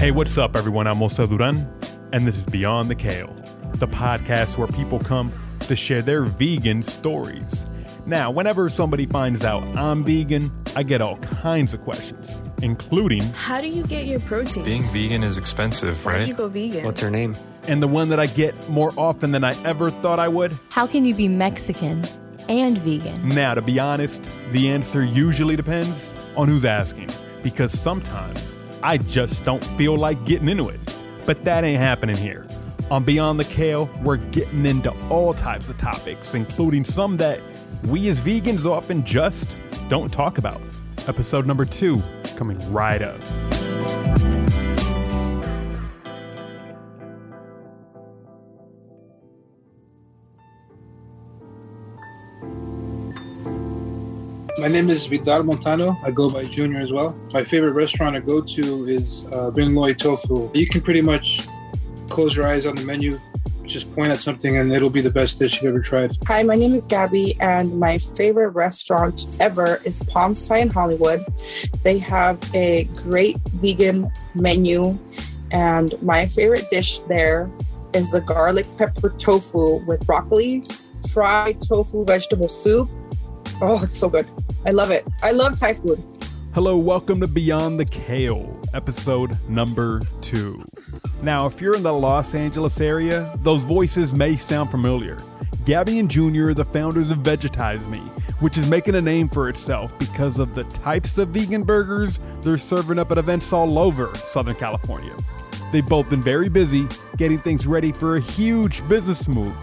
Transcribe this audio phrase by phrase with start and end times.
[0.00, 0.86] Hey, what's up, everyone?
[0.86, 1.58] I'm Mosa Duran,
[2.14, 3.34] and this is Beyond the Kale,
[3.74, 5.30] the podcast where people come
[5.60, 7.66] to share their vegan stories.
[8.06, 13.60] Now, whenever somebody finds out I'm vegan, I get all kinds of questions, including How
[13.60, 14.64] do you get your protein?
[14.64, 16.26] Being vegan is expensive, Why'd right?
[16.28, 16.82] you go vegan?
[16.82, 17.34] What's her name?
[17.68, 20.58] and the one that I get more often than I ever thought I would.
[20.70, 22.06] How can you be Mexican
[22.48, 23.28] and vegan?
[23.28, 27.10] Now, to be honest, the answer usually depends on who's asking,
[27.42, 30.80] because sometimes I just don't feel like getting into it.
[31.26, 32.46] But that ain't happening here.
[32.90, 37.40] On Beyond the Kale, we're getting into all types of topics, including some that
[37.86, 39.56] we as vegans often just
[39.88, 40.60] don't talk about.
[41.06, 41.98] Episode number two
[42.36, 43.20] coming right up.
[54.60, 55.96] My name is Vidal Montano.
[56.04, 57.18] I go by Junior as well.
[57.32, 60.50] My favorite restaurant to go to is uh, Vinh Loi Tofu.
[60.52, 61.48] You can pretty much
[62.10, 63.18] close your eyes on the menu,
[63.64, 66.14] just point at something, and it'll be the best dish you've ever tried.
[66.26, 71.24] Hi, my name is Gabby, and my favorite restaurant ever is Palms Thai in Hollywood.
[71.82, 74.98] They have a great vegan menu,
[75.52, 77.50] and my favorite dish there
[77.94, 80.64] is the garlic pepper tofu with broccoli,
[81.10, 82.90] fried tofu vegetable soup.
[83.62, 84.26] Oh, it's so good.
[84.64, 85.06] I love it.
[85.22, 86.02] I love Thai food.
[86.54, 90.64] Hello, welcome to Beyond the Kale, episode number two.
[91.22, 95.18] Now, if you're in the Los Angeles area, those voices may sound familiar.
[95.66, 97.98] Gabby and Junior are the founders of Vegetize Me,
[98.40, 102.56] which is making a name for itself because of the types of vegan burgers they're
[102.56, 105.14] serving up at events all over Southern California.
[105.70, 109.54] They've both been very busy getting things ready for a huge business move,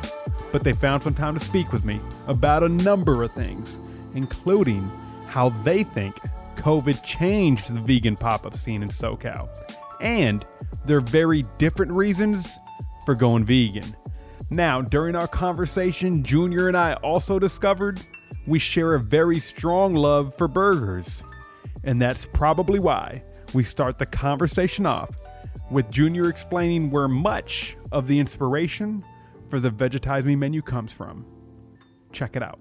[0.52, 3.80] but they found some time to speak with me about a number of things,
[4.14, 4.92] including
[5.28, 6.16] how they think
[6.56, 9.50] COVID changed the vegan pop up scene in SoCal,
[10.02, 10.46] and
[10.86, 12.58] their very different reasons
[13.06, 13.96] for going vegan.
[14.50, 18.02] Now, during our conversation, Junior and I also discovered
[18.46, 21.22] we share a very strong love for burgers.
[21.84, 23.23] And that's probably why
[23.54, 25.10] we start the conversation off
[25.70, 29.04] with Junior explaining where much of the inspiration
[29.50, 31.26] for the Vegetize Me menu comes from.
[32.12, 32.60] Check it out.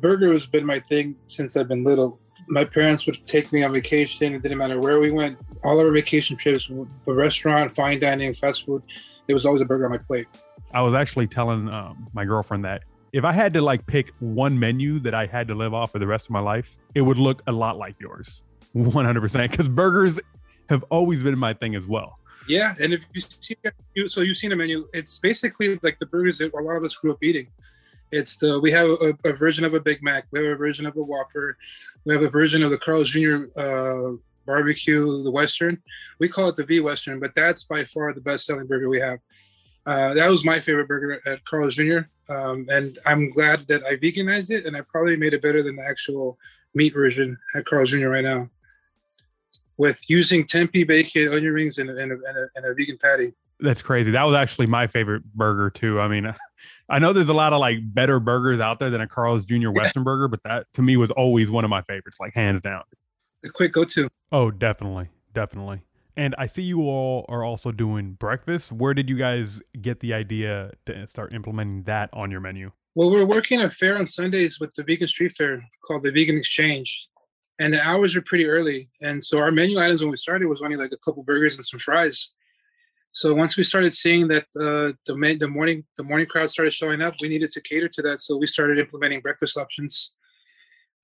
[0.00, 2.20] Burger has been my thing since I've been little.
[2.48, 4.34] My parents would take me on vacation.
[4.34, 5.38] It didn't matter where we went.
[5.62, 8.82] All our vacation trips, the restaurant, fine dining, fast food,
[9.26, 10.26] there was always a burger on my plate.
[10.72, 14.58] I was actually telling um, my girlfriend that if I had to like pick one
[14.58, 17.18] menu that I had to live off for the rest of my life, it would
[17.18, 18.42] look a lot like yours,
[18.74, 19.50] 100%.
[19.50, 20.18] Because burgers
[20.68, 22.18] have always been my thing as well.
[22.48, 23.56] Yeah, and if you see,
[24.06, 24.86] so you've seen a menu.
[24.92, 27.48] It's basically like the burgers that a lot of us grew up eating.
[28.14, 30.86] It's the we have a, a version of a Big Mac, we have a version
[30.86, 31.56] of a Whopper,
[32.04, 33.46] we have a version of the Carl's Jr.
[33.58, 34.12] Uh,
[34.46, 35.82] barbecue, the Western.
[36.20, 39.00] We call it the V Western, but that's by far the best selling burger we
[39.00, 39.18] have.
[39.86, 42.00] Uh, that was my favorite burger at Carl's Jr.
[42.28, 45.76] Um, and I'm glad that I veganized it, and I probably made it better than
[45.76, 46.38] the actual
[46.74, 48.08] meat version at Carl's Jr.
[48.08, 48.48] right now
[49.76, 53.32] with using tempeh bacon, onion rings, and and, a, and, a, and a vegan patty.
[53.60, 54.10] That's crazy.
[54.10, 56.00] That was actually my favorite burger too.
[56.00, 56.24] I mean,
[56.88, 59.70] I know there's a lot of like better burgers out there than a Carl's Jr.
[59.70, 62.82] Western burger, but that to me was always one of my favorites, like hands down.
[63.44, 64.08] A quick go-to.
[64.32, 65.82] Oh, definitely, definitely.
[66.16, 68.70] And I see you all are also doing breakfast.
[68.70, 72.70] Where did you guys get the idea to start implementing that on your menu?
[72.94, 76.36] Well, we're working a fair on Sundays with the Vegan Street Fair called the Vegan
[76.36, 77.08] Exchange,
[77.58, 78.88] and the hours are pretty early.
[79.02, 81.64] And so our menu items when we started was only like a couple burgers and
[81.64, 82.30] some fries.
[83.14, 87.00] So once we started seeing that uh, the the morning the morning crowd started showing
[87.00, 88.20] up, we needed to cater to that.
[88.20, 90.14] So we started implementing breakfast options.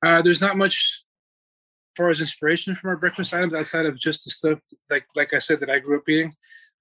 [0.05, 4.25] Uh, there's not much as far as inspiration from our breakfast items outside of just
[4.25, 4.59] the stuff
[4.91, 6.35] like like I said that I grew up eating.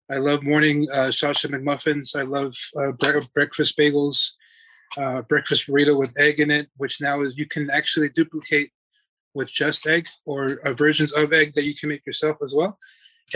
[0.09, 2.15] I love morning uh, McMuffins.
[2.15, 4.31] I love uh, bre- breakfast bagels,
[4.97, 8.71] uh, breakfast burrito with egg in it, which now is you can actually duplicate
[9.35, 12.79] with just egg or versions of egg that you can make yourself as well,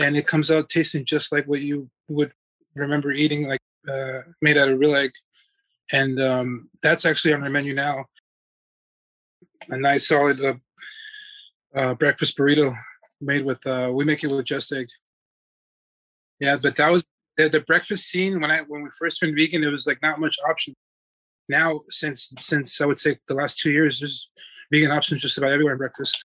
[0.00, 2.32] and it comes out tasting just like what you would
[2.74, 5.12] remember eating, like uh, made out of real egg.
[5.92, 8.04] And um, that's actually on our menu now.
[9.68, 10.54] A nice solid uh,
[11.74, 12.76] uh, breakfast burrito
[13.20, 14.88] made with uh, we make it with just egg.
[16.40, 17.04] Yeah, but that was
[17.36, 19.64] the, the breakfast scene when I when we first went vegan.
[19.64, 20.74] It was like not much option.
[21.48, 24.30] Now, since since I would say the last two years, there's
[24.72, 26.24] vegan options just about everywhere in breakfast,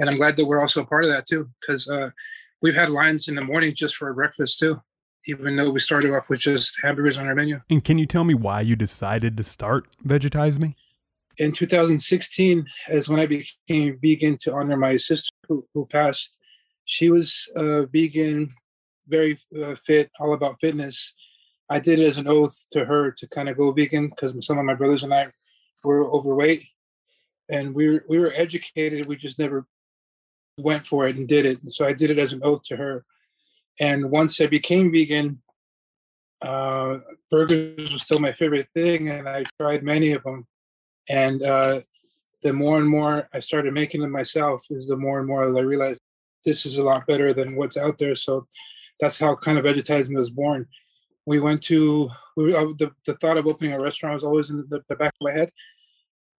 [0.00, 2.10] and I'm glad that we're also a part of that too, because uh,
[2.62, 4.80] we've had lines in the morning just for breakfast too.
[5.28, 7.60] Even though we started off with just hamburgers on our menu.
[7.68, 10.76] And can you tell me why you decided to start Vegetize Me?
[11.38, 16.40] in 2016 is when I became vegan to honor my sister who, who passed.
[16.84, 18.48] She was uh, vegan,
[19.08, 21.14] very uh, fit, all about fitness.
[21.68, 24.58] I did it as an oath to her to kind of go vegan because some
[24.58, 25.28] of my brothers and I
[25.82, 26.62] were overweight,
[27.50, 29.06] and we were we were educated.
[29.06, 29.66] We just never
[30.58, 31.62] went for it and did it.
[31.62, 33.02] And so I did it as an oath to her.
[33.80, 35.40] And once I became vegan,
[36.42, 36.98] uh,
[37.30, 40.46] burgers was still my favorite thing, and I tried many of them.
[41.08, 41.80] And uh,
[42.42, 45.60] the more and more I started making them myself, is the more and more I
[45.60, 46.00] realized
[46.44, 48.14] this is a lot better than what's out there.
[48.14, 48.46] So
[49.00, 50.66] that's how kind of Vegetize Me was born.
[51.26, 54.64] We went to we, uh, the the thought of opening a restaurant was always in
[54.68, 55.50] the, the back of my head,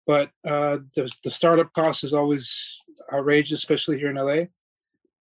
[0.07, 4.47] but uh, the the startup cost is always outrageous, especially here in LA.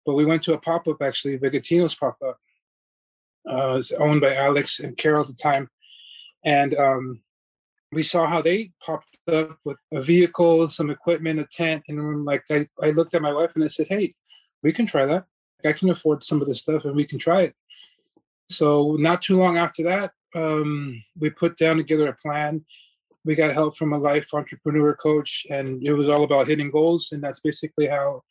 [0.05, 2.38] But we went to a pop up actually, Vegatino's pop up.
[3.49, 5.69] Uh, it's owned by Alex and Carol at the time,
[6.44, 7.20] and um,
[7.93, 12.44] we saw how they popped up with a vehicle, some equipment, a tent, and like
[12.50, 14.12] I, I looked at my wife and I said, "Hey,
[14.62, 15.25] we can try that.
[15.64, 17.55] I can afford some of this stuff, and we can try it."
[18.49, 22.64] So not too long after that, um, we put down together a plan.
[23.26, 27.08] We got help from a life entrepreneur coach, and it was all about hitting goals,
[27.12, 28.23] and that's basically how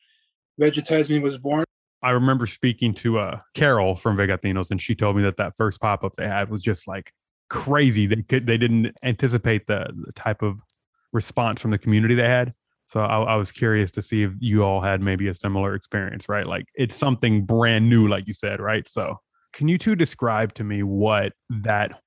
[0.59, 1.65] Vegetize Me was born.
[2.01, 5.81] I remember speaking to uh, Carol from Vegatinos, and she told me that that first
[5.81, 7.11] pop up they had was just like
[7.49, 8.05] crazy.
[8.05, 10.61] They could they didn't anticipate the, the type of
[11.11, 12.53] response from the community they had.
[12.87, 16.29] So I, I, was curious to see if you all had maybe a similar experience,
[16.29, 16.45] right?
[16.45, 18.87] Like it's something brand new, like you said, right?
[18.87, 19.19] So
[19.53, 21.99] can you two describe to me what that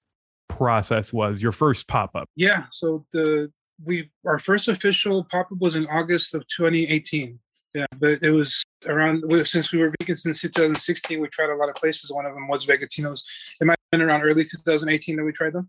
[0.48, 1.42] process was?
[1.42, 2.28] Your first pop up?
[2.36, 2.64] Yeah.
[2.70, 3.52] So the
[3.84, 7.38] we our first official pop up was in August of 2018.
[7.74, 11.20] Yeah, but it was around since we were vegan since 2016.
[11.20, 12.10] We tried a lot of places.
[12.10, 13.22] One of them was Vegatinos.
[13.60, 15.68] It might have been around early 2018 that we tried them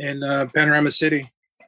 [0.00, 1.24] in uh, Panorama City,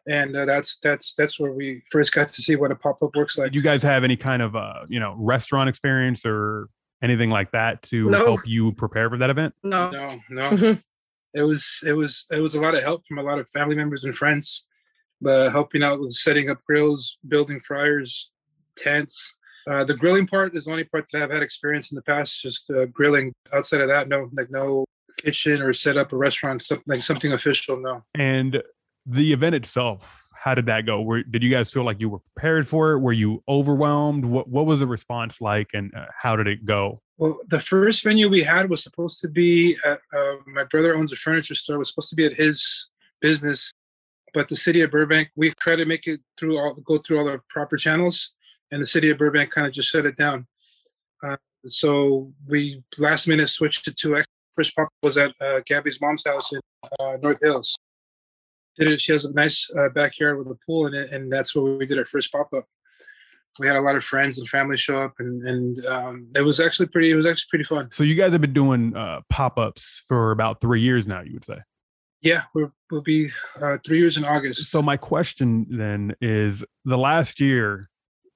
[0.07, 3.15] and uh, that's that's that's where we first got to see what a pop up
[3.15, 3.47] works like.
[3.47, 6.69] Did you guys have any kind of uh, you know restaurant experience or
[7.03, 8.19] anything like that to No.
[8.25, 9.55] help you prepare for that event?
[9.63, 9.91] No.
[9.91, 10.77] No, no.
[11.35, 13.77] It was it was it was a lot of help from a lot of family
[13.77, 14.67] members and friends,
[15.21, 18.31] but helping out with setting up grills, building fryers,
[18.77, 19.37] tents.
[19.69, 22.41] Uh, the grilling part is the only part that I've had experience in the past.
[22.41, 23.33] Just uh, grilling.
[23.53, 24.85] Outside of that, no, like no
[25.19, 27.81] kitchen or set up a restaurant, something like something official.
[27.81, 28.05] No.
[28.15, 28.63] And
[29.07, 31.03] the event itself, how did that go?
[31.03, 33.01] Were, did you guys feel like you were prepared for it?
[33.01, 34.25] Were you overwhelmed?
[34.25, 37.03] What What was the response like, and uh, how did it go?
[37.19, 41.13] Well, the first venue we had was supposed to be at, uh, my brother owns
[41.13, 41.77] a furniture store.
[41.77, 42.89] It was supposed to be at his
[43.21, 43.71] business,
[44.33, 47.27] but the city of Burbank, we tried to make it through all, go through all
[47.27, 48.33] the proper channels,
[48.73, 50.47] and the city of Burbank kind of just shut it down.
[51.23, 56.25] Uh, so we last minute switched it to first pop was at uh, Gabby's mom's
[56.25, 56.61] house in
[56.99, 57.77] uh, North Hills.
[58.79, 59.01] Did it?
[59.01, 61.87] She has a nice uh, backyard with a pool in it, and that's where we
[61.87, 62.65] did our first pop up.
[63.59, 66.61] We had a lot of friends and family show up, and and um, it was
[66.61, 67.11] actually pretty.
[67.11, 67.91] It was actually pretty fun.
[67.91, 71.21] So you guys have been doing uh, pop ups for about three years now.
[71.21, 71.59] You would say.
[72.23, 73.31] Yeah, we're, we'll be
[73.63, 74.71] uh, three years in August.
[74.71, 77.89] So my question then is: the last year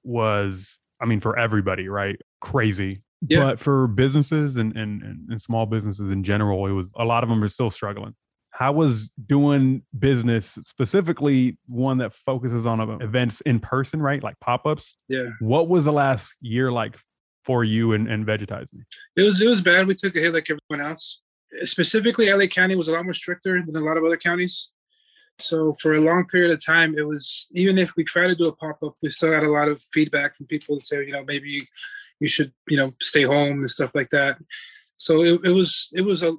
[0.03, 2.19] was, I mean, for everybody, right?
[2.41, 3.03] Crazy.
[3.27, 3.43] Yeah.
[3.43, 7.23] But for businesses and, and and and small businesses in general, it was a lot
[7.23, 8.15] of them are still struggling.
[8.55, 14.23] How was doing business specifically one that focuses on uh, events in person, right?
[14.23, 14.95] Like pop ups.
[15.09, 16.95] yeah, What was the last year like
[17.43, 18.83] for you and, and Vegetize Me?
[19.17, 19.87] it was it was bad.
[19.87, 21.21] We took a hit like everyone else.
[21.63, 24.69] Specifically, LA County was a lot more stricter than a lot of other counties.
[25.37, 28.45] So for a long period of time, it was even if we try to do
[28.45, 31.11] a pop up, we still had a lot of feedback from people that say, you
[31.11, 31.61] know, maybe you,
[32.21, 34.37] you should, you know, stay home and stuff like that.
[34.95, 36.33] So it, it was it was a,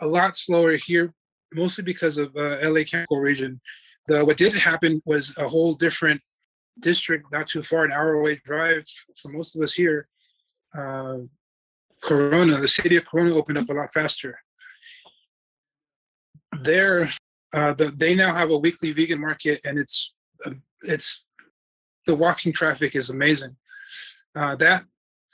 [0.00, 1.12] a lot slower here,
[1.56, 3.60] mostly because of uh, LA County region.
[4.06, 6.20] The what did happen was a whole different
[6.80, 8.84] district, not too far, an hour away drive
[9.20, 10.08] for most of us here.
[10.76, 11.18] Uh,
[12.02, 14.38] Corona, the city of Corona opened up a lot faster.
[16.60, 17.08] There,
[17.52, 21.24] uh, the, they now have a weekly vegan market, and it's uh, it's
[22.06, 23.56] the walking traffic is amazing.
[24.36, 24.84] Uh, that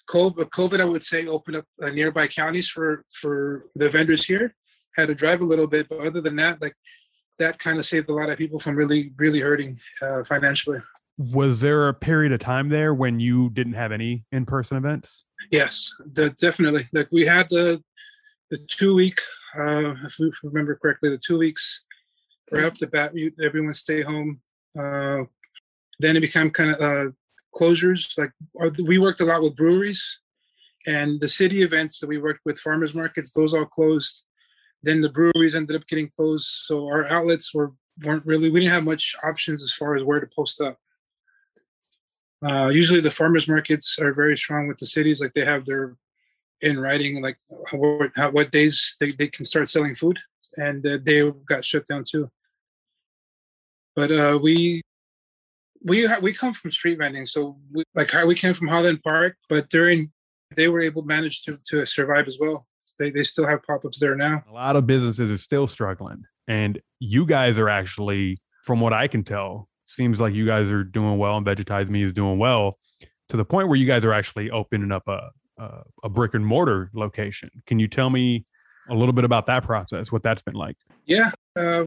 [0.09, 4.55] COVID, COVID, I would say, opened up uh, nearby counties for for the vendors here.
[4.97, 6.75] Had to drive a little bit, but other than that, like
[7.39, 10.81] that kind of saved a lot of people from really really hurting uh, financially.
[11.19, 15.25] Was there a period of time there when you didn't have any in person events?
[15.51, 16.89] Yes, de- definitely.
[16.93, 17.83] Like we had the
[18.51, 19.19] the two week,
[19.59, 21.85] uh, if we remember correctly, the two weeks
[22.51, 24.41] right off the bat, you, everyone stay home.
[24.79, 25.25] Uh,
[25.99, 27.11] then it became kind of uh,
[27.57, 28.17] closures.
[28.19, 28.33] Like
[28.63, 30.21] uh, we worked a lot with breweries,
[30.87, 34.25] and the city events that we worked with, farmers markets, those all closed.
[34.83, 37.73] Then the breweries ended up getting closed, so our outlets were
[38.05, 38.51] weren't really.
[38.51, 40.79] We didn't have much options as far as where to post up.
[42.45, 45.21] Uh, usually, the farmers markets are very strong with the cities.
[45.21, 45.97] Like they have their
[46.61, 47.39] in writing, like
[47.73, 50.19] what, how, what days they, they can start selling food,
[50.57, 52.31] and uh, they got shut down too.
[53.95, 54.81] But uh, we
[55.85, 59.37] we ha- we come from street vending, so we, like we came from Holland Park,
[59.49, 60.13] but during
[60.57, 62.67] they were able manage to to survive as well.
[62.99, 64.43] They they still have pop ups there now.
[64.49, 69.09] A lot of businesses are still struggling, and you guys are actually, from what I
[69.09, 72.79] can tell, seems like you guys are doing well, and Vegetize Me is doing well,
[73.29, 76.45] to the point where you guys are actually opening up a a, a brick and
[76.45, 77.51] mortar location.
[77.67, 78.47] Can you tell me
[78.89, 80.11] a little bit about that process?
[80.11, 80.77] What that's been like?
[81.07, 81.85] Yeah, uh,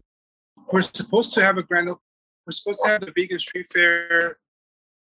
[0.72, 1.88] we're supposed to have a grand.
[1.88, 4.38] We're supposed to have the vegan street fair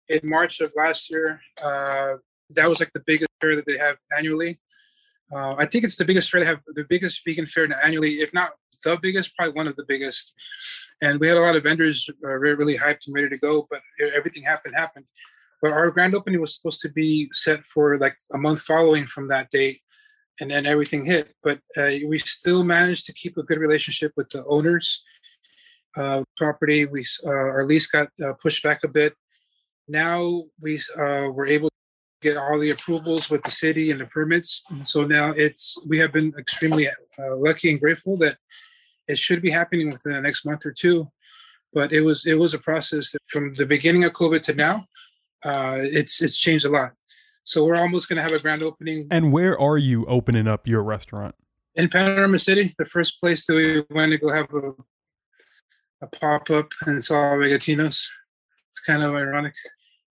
[0.10, 1.42] in March of last year.
[1.62, 2.16] Uh,
[2.52, 4.60] that was like the biggest fair that they have annually.
[5.34, 8.34] Uh, I think it's the biggest fair they have, the biggest vegan fair annually, if
[8.34, 8.52] not
[8.84, 10.34] the biggest, probably one of the biggest.
[11.02, 13.82] And we had a lot of vendors uh, really, hyped and ready to go, but
[14.16, 15.06] everything happened, happened.
[15.62, 19.28] But our grand opening was supposed to be set for like a month following from
[19.30, 19.82] that date,
[20.40, 21.34] and then everything hit.
[21.44, 25.04] But uh, we still managed to keep a good relationship with the owners.
[25.96, 29.16] Uh, property, we uh, our lease got uh, pushed back a bit.
[29.88, 31.70] Now we uh, were able
[32.22, 35.98] get all the approvals with the city and the permits, and so now it's we
[36.00, 38.38] have been extremely uh, lucky and grateful that
[39.08, 41.10] it should be happening within the next month or two.
[41.74, 44.86] But it was it was a process that from the beginning of COVID to now
[45.44, 46.92] uh, it's it's changed a lot.
[47.44, 49.08] So we're almost going to have a grand opening.
[49.10, 51.36] And where are you opening up your restaurant?
[51.76, 54.74] In Panorama City, the first place that we went to go have a
[56.02, 58.08] a pop up and saw Vegatinos.
[58.72, 59.56] It's kind of ironic.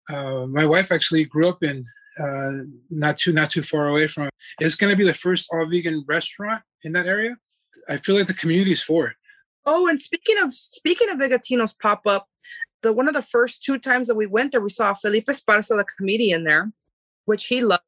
[0.09, 1.85] Uh, my wife actually grew up in
[2.19, 2.51] uh,
[2.89, 4.27] not too not too far away from.
[4.27, 4.33] It.
[4.59, 7.35] It's going to be the first all vegan restaurant in that area.
[7.89, 9.15] I feel like the community is for it.
[9.65, 12.27] Oh, and speaking of speaking of Vegatinos pop up,
[12.83, 15.75] the one of the first two times that we went there, we saw Felipe Esparza,
[15.75, 16.71] the comedian there,
[17.25, 17.81] which he loves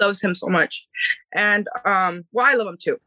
[0.00, 0.88] loves him so much.
[1.34, 2.98] And um, well, I love him too.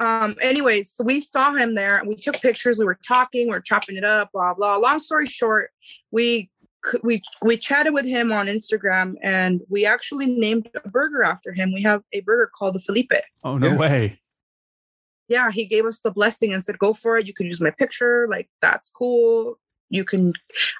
[0.00, 2.78] Um, anyways, so we saw him there and we took pictures.
[2.78, 4.76] We were talking, we were chopping it up, blah blah.
[4.76, 5.70] Long story short,
[6.10, 6.50] we
[7.02, 11.72] we we chatted with him on Instagram and we actually named a burger after him.
[11.72, 13.12] We have a burger called the Felipe.
[13.44, 13.76] Oh no yeah.
[13.76, 14.20] way.
[15.28, 17.26] Yeah, he gave us the blessing and said, "Go for it.
[17.26, 18.26] You can use my picture.
[18.28, 19.58] Like that's cool
[19.90, 20.32] you can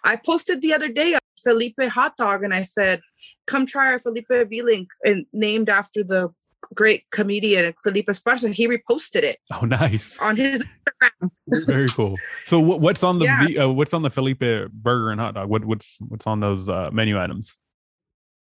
[0.04, 3.00] i posted the other day a felipe hot dog and i said
[3.46, 6.28] come try our felipe v-link and named after the
[6.74, 10.18] great comedian felipe esparza he reposted it oh nice.
[10.20, 11.30] on his instagram.
[11.66, 12.16] Very cool.
[12.46, 13.64] So what's on the yeah.
[13.64, 15.48] uh, what's on the felipe burger and hot dog?
[15.48, 17.54] What, what's what's on those uh, menu items?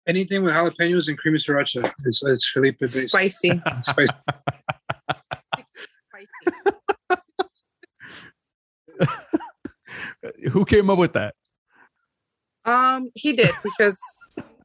[0.08, 1.92] Anything with jalapenos and creamy sriracha.
[2.04, 3.08] It's, it's felipe based.
[3.08, 3.60] Spicy.
[3.82, 4.12] Spicy.
[10.52, 11.34] Who came up with that?
[12.64, 14.00] Um, he did because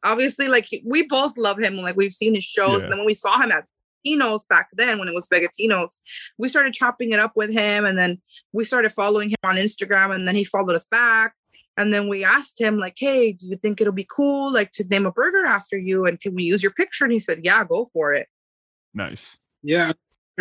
[0.04, 1.78] obviously, like we both love him.
[1.78, 2.84] Like we've seen his shows, yeah.
[2.84, 3.66] and then when we saw him at
[4.06, 5.98] Vegatinos back then, when it was Vegatinos,
[6.38, 8.22] we started chopping it up with him, and then
[8.54, 11.34] we started following him on Instagram, and then he followed us back.
[11.78, 14.84] And then we asked him, like, "Hey, do you think it'll be cool, like, to
[14.84, 16.06] name a burger after you?
[16.06, 18.28] And can we use your picture?" And he said, "Yeah, go for it."
[18.94, 19.38] Nice.
[19.64, 19.94] Yeah,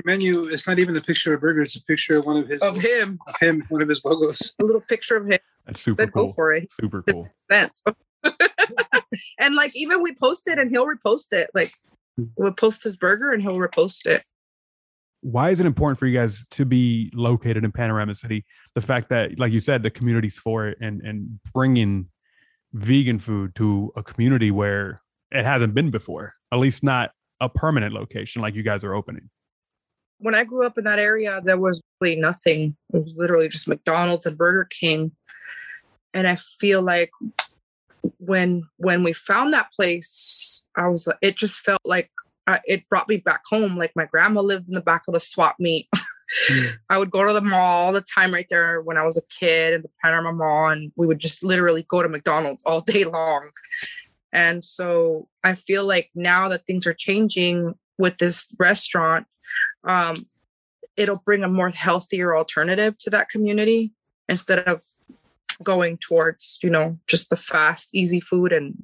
[0.04, 2.48] menu, it's not even the picture of a burger; it's a picture of one of
[2.48, 4.54] his of him, of him, one of his logos.
[4.60, 5.38] A little picture of him.
[5.66, 6.26] That's super cool.
[6.26, 6.70] Go for it.
[6.72, 7.28] Super cool.
[9.38, 11.50] And like even we post it and he'll repost it.
[11.52, 11.72] Like
[12.16, 12.24] hmm.
[12.36, 14.22] we'll post his burger and he'll repost it.
[15.22, 18.44] Why is it important for you guys to be located in Panorama City?
[18.74, 22.06] The fact that, like you said, the community's for it and and bringing
[22.72, 27.10] vegan food to a community where it hasn't been before, at least not
[27.40, 29.28] a permanent location like you guys are opening
[30.20, 32.76] when I grew up in that area, there was really nothing.
[32.92, 35.12] It was literally just McDonald's and Burger King.
[36.12, 37.10] And I feel like
[38.18, 42.10] when when we found that place, I was it just felt like
[42.46, 43.76] uh, it brought me back home.
[43.76, 45.88] Like my grandma lived in the back of the swap meet.
[46.50, 46.72] mm.
[46.88, 49.22] I would go to the mall all the time right there when I was a
[49.38, 53.04] kid in the Panorama Mall, and we would just literally go to McDonald's all day
[53.04, 53.50] long.
[54.32, 59.26] And so I feel like now that things are changing with this restaurant,
[59.84, 60.26] um,
[60.96, 63.92] it'll bring a more healthier alternative to that community
[64.28, 64.82] instead of
[65.62, 68.82] going towards you know just the fast easy food and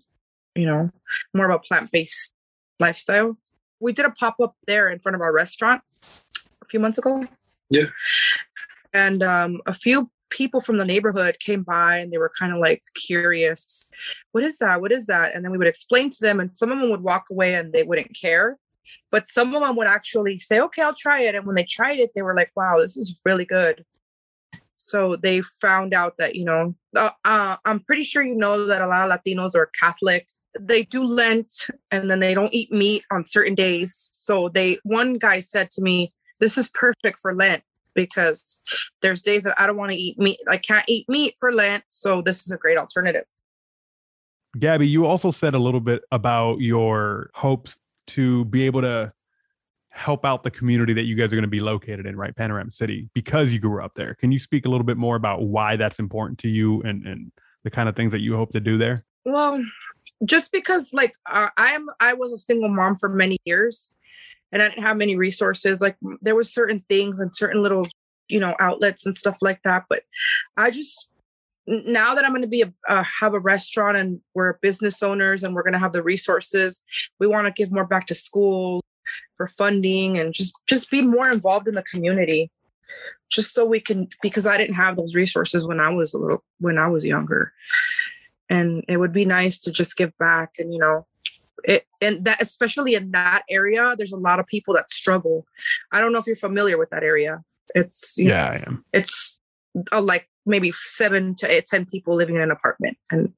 [0.55, 0.91] you know
[1.35, 2.35] more of a plant-based
[2.81, 3.37] lifestyle.
[3.81, 5.83] We did a pop-up there in front of our restaurant
[6.63, 7.27] a few months ago.
[7.71, 7.87] Yeah.
[8.93, 12.59] And um, a few people from the neighborhood came by and they were kind of
[12.59, 13.91] like curious
[14.33, 14.81] what is that?
[14.81, 15.35] What is that?
[15.35, 17.73] And then we would explain to them and some of them would walk away and
[17.73, 18.59] they wouldn't care.
[19.11, 21.35] But some of them would actually say, okay, I'll try it.
[21.35, 23.85] And when they tried it, they were like, wow, this is really good.
[24.87, 28.81] So they found out that, you know, uh, uh, I'm pretty sure you know that
[28.81, 30.29] a lot of Latinos are Catholic.
[30.59, 34.09] They do Lent and then they don't eat meat on certain days.
[34.13, 37.65] So they, one guy said to me, this is perfect for Lent
[37.95, 38.61] because
[39.03, 40.39] there's days that I don't want to eat meat.
[40.49, 41.83] I can't eat meat for Lent.
[41.91, 43.25] So this is a great alternative.
[44.57, 47.77] Gabby, you also said a little bit about your hopes
[48.09, 49.13] to be able to
[49.97, 52.37] help out the community that you guys are going to be located in, right?
[52.37, 54.15] Panorama City, because you grew up there.
[54.15, 57.33] Can you speak a little bit more about why that's important to you and, and
[57.65, 59.05] the kind of things that you hope to do there?
[59.25, 59.65] Well,
[60.25, 63.95] just because like uh, I'm I was a single mom for many years
[64.53, 65.81] and I didn't have many resources.
[65.81, 67.89] Like there was certain things and certain little,
[68.29, 69.85] you know, outlets and stuff like that.
[69.89, 70.03] But
[70.59, 71.09] I just
[71.67, 75.43] now that I'm going to be a uh, have a restaurant and we're business owners
[75.43, 76.83] and we're going to have the resources,
[77.19, 78.83] we want to give more back to school
[79.35, 82.51] for funding and just just be more involved in the community
[83.29, 86.45] just so we can because I didn't have those resources when I was a little
[86.59, 87.53] when I was younger.
[88.49, 91.07] And it would be nice to just give back and you know
[91.65, 95.47] it and that especially in that area there's a lot of people that struggle.
[95.93, 97.43] I don't know if you're familiar with that area.
[97.75, 98.85] It's yeah, know, I am.
[98.93, 99.41] It's
[99.93, 102.97] a, like maybe seven to eight, 10 people living in an apartment.
[103.11, 103.33] And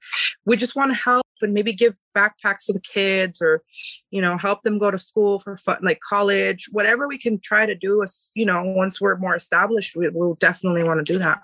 [0.44, 3.62] we just want to help and maybe give backpacks to the kids or,
[4.10, 7.64] you know, help them go to school for fun, like college, whatever we can try
[7.64, 11.18] to do is, you know, once we're more established, we, will definitely want to do
[11.18, 11.40] that.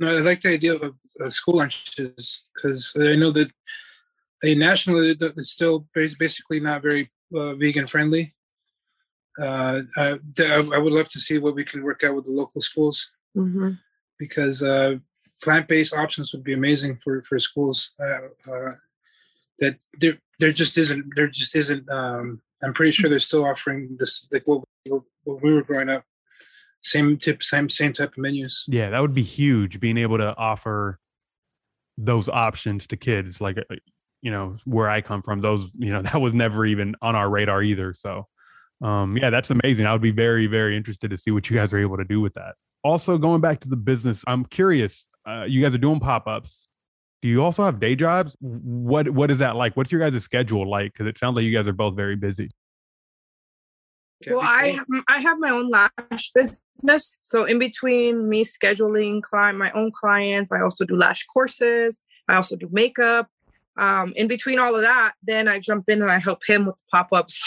[0.00, 0.94] No, I like the idea of
[1.32, 7.86] school lunches because I know that uh, nationally it's still basically not very uh, vegan
[7.86, 8.34] friendly.
[9.40, 12.60] Uh, I, I, would love to see what we can work out with the local
[12.60, 13.08] schools.
[13.36, 13.74] Mm-hmm
[14.18, 14.96] because uh,
[15.42, 17.90] plant-based options would be amazing for for schools.
[18.00, 18.72] Uh, uh,
[19.58, 21.88] that there there just isn't there just isn't.
[21.90, 24.62] Um, I'm pretty sure they're still offering this like what,
[25.24, 26.04] what we were growing up.
[26.82, 28.64] Same tip, same same type of menus.
[28.68, 29.80] Yeah, that would be huge.
[29.80, 30.98] Being able to offer
[31.96, 33.76] those options to kids, like uh,
[34.22, 37.28] you know where I come from, those you know that was never even on our
[37.28, 37.94] radar either.
[37.94, 38.28] So,
[38.80, 39.86] um, yeah, that's amazing.
[39.86, 42.20] I would be very very interested to see what you guys are able to do
[42.20, 45.08] with that also going back to the business, I'm curious.
[45.26, 46.70] Uh, you guys are doing pop ups.
[47.20, 48.36] Do you also have day jobs?
[48.40, 49.76] What What is that like?
[49.76, 50.92] What's your guys' schedule like?
[50.92, 52.50] Because it sounds like you guys are both very busy.
[54.26, 57.20] Well, I have, I have my own lash business.
[57.22, 62.02] So in between me scheduling client my own clients, I also do lash courses.
[62.28, 63.28] I also do makeup.
[63.76, 66.74] Um, in between all of that, then I jump in and I help him with
[66.90, 67.40] pop ups.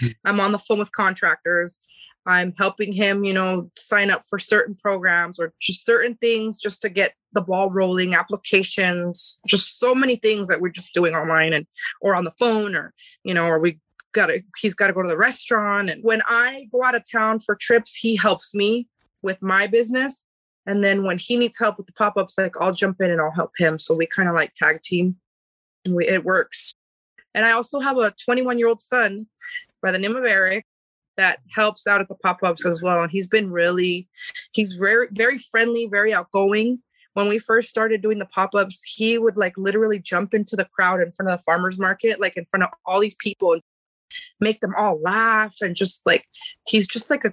[0.00, 0.08] Hmm.
[0.24, 1.86] I'm on the phone with contractors.
[2.26, 6.82] I'm helping him, you know, sign up for certain programs or just certain things just
[6.82, 11.52] to get the ball rolling, applications, just so many things that we're just doing online
[11.52, 11.66] and
[12.00, 13.78] or on the phone or, you know, or we
[14.12, 17.04] got to he's got to go to the restaurant and when I go out of
[17.10, 18.88] town for trips, he helps me
[19.22, 20.26] with my business.
[20.66, 23.30] And then when he needs help with the pop-ups, like I'll jump in and I'll
[23.30, 23.78] help him.
[23.78, 25.16] So we kind of like tag team.
[25.84, 26.72] And we, it works.
[27.34, 29.26] And I also have a 21 year old son
[29.80, 30.66] by the name of Eric
[31.16, 33.02] that helps out at the pop-ups as well.
[33.02, 34.08] And he's been really
[34.52, 36.80] he's very very friendly very outgoing.
[37.14, 41.00] When we first started doing the pop-ups he would like literally jump into the crowd
[41.00, 43.62] in front of the farmers market like in front of all these people and
[44.40, 46.26] make them all laugh and just like
[46.66, 47.32] he's just like a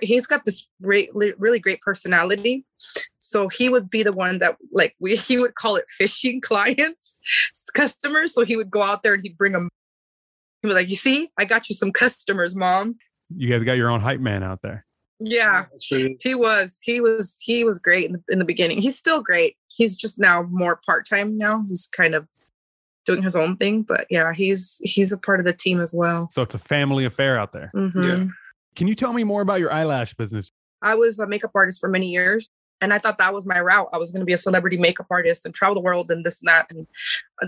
[0.00, 2.64] he's got this great really great personality.
[3.18, 7.20] So he would be the one that like we he would call it fishing clients
[7.74, 8.34] customers.
[8.34, 9.68] So he would go out there and he'd bring them
[10.62, 12.96] He'd be like, "You see, I got you some customers, mom."
[13.34, 14.86] You guys got your own hype man out there.
[15.18, 16.78] Yeah, he was.
[16.82, 17.38] He was.
[17.40, 18.80] He was great in the, in the beginning.
[18.80, 19.56] He's still great.
[19.68, 21.36] He's just now more part time.
[21.36, 22.26] Now he's kind of
[23.06, 26.28] doing his own thing, but yeah, he's he's a part of the team as well.
[26.32, 27.70] So it's a family affair out there.
[27.74, 28.02] Mm-hmm.
[28.02, 28.26] Yeah.
[28.76, 30.50] Can you tell me more about your eyelash business?
[30.80, 32.48] I was a makeup artist for many years.
[32.82, 33.88] And I thought that was my route.
[33.92, 36.42] I was going to be a celebrity makeup artist and travel the world and this
[36.42, 36.66] and that.
[36.68, 36.86] And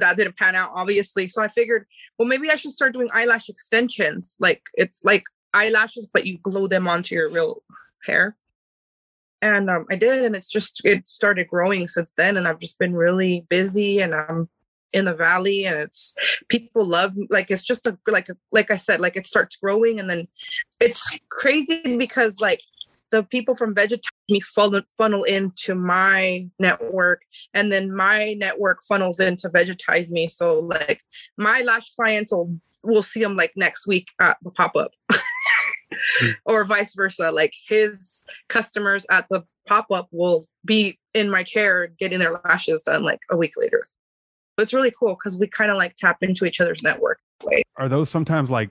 [0.00, 1.26] that didn't pan out, obviously.
[1.26, 4.36] So I figured, well, maybe I should start doing eyelash extensions.
[4.38, 7.64] Like it's like eyelashes, but you glue them onto your real
[8.04, 8.36] hair.
[9.42, 10.24] And um, I did.
[10.24, 12.36] And it's just, it started growing since then.
[12.36, 14.48] And I've just been really busy and I'm
[14.92, 16.14] in the valley and it's
[16.48, 20.08] people love like it's just a like like I said like it starts growing and
[20.08, 20.28] then
[20.78, 22.60] it's crazy because like
[23.14, 27.22] the people from Vegetize Me funnel, funnel into my network,
[27.52, 30.26] and then my network funnels into Vegetize Me.
[30.26, 31.00] So like
[31.38, 34.90] my lash clients will will see them like next week at the pop up.
[36.44, 37.30] Or vice versa.
[37.30, 42.82] Like his customers at the pop up will be in my chair getting their lashes
[42.82, 43.86] done like a week later.
[44.58, 47.20] It's really cool because we kind of like tap into each other's network.
[47.76, 48.70] Are those sometimes like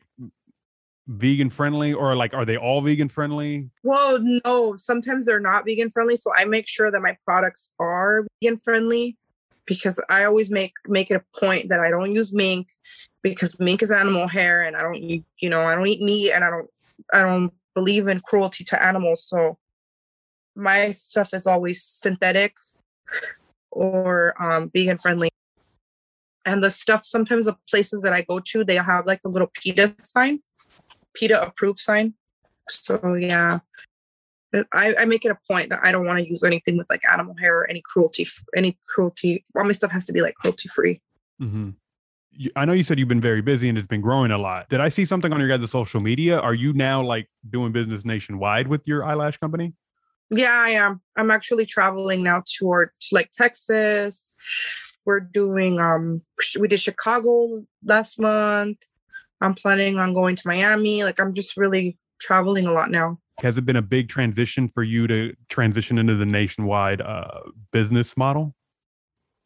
[1.07, 3.69] vegan friendly or like are they all vegan friendly?
[3.83, 6.15] Well, no, sometimes they're not vegan friendly.
[6.15, 9.17] So I make sure that my products are vegan friendly
[9.65, 12.69] because I always make make it a point that I don't use mink
[13.21, 16.43] because mink is animal hair and I don't you know, I don't eat meat and
[16.43, 16.67] I don't
[17.13, 19.25] I don't believe in cruelty to animals.
[19.25, 19.57] So
[20.55, 22.55] my stuff is always synthetic
[23.71, 25.29] or um, vegan friendly.
[26.45, 29.49] And the stuff sometimes the places that I go to, they have like a little
[29.53, 30.41] PETA sign,
[31.15, 32.13] PETA approved sign.
[32.69, 33.59] So yeah,
[34.71, 37.01] I, I make it a point that I don't want to use anything with like
[37.11, 39.45] animal hair or any cruelty, any cruelty.
[39.57, 41.01] All my stuff has to be like cruelty free.
[41.41, 41.71] Mm-hmm.
[42.55, 44.69] I know you said you've been very busy and it's been growing a lot.
[44.69, 46.39] Did I see something on your guys' social media?
[46.39, 49.73] Are you now like doing business nationwide with your eyelash company?
[50.29, 51.01] Yeah, I am.
[51.15, 54.35] I'm actually traveling now toward like Texas.
[55.05, 56.21] We're doing um
[56.59, 58.79] we did Chicago last month.
[59.43, 61.03] I'm planning on going to Miami.
[61.03, 63.19] Like I'm just really traveling a lot now.
[63.41, 68.15] Has it been a big transition for you to transition into the nationwide uh, business
[68.15, 68.55] model?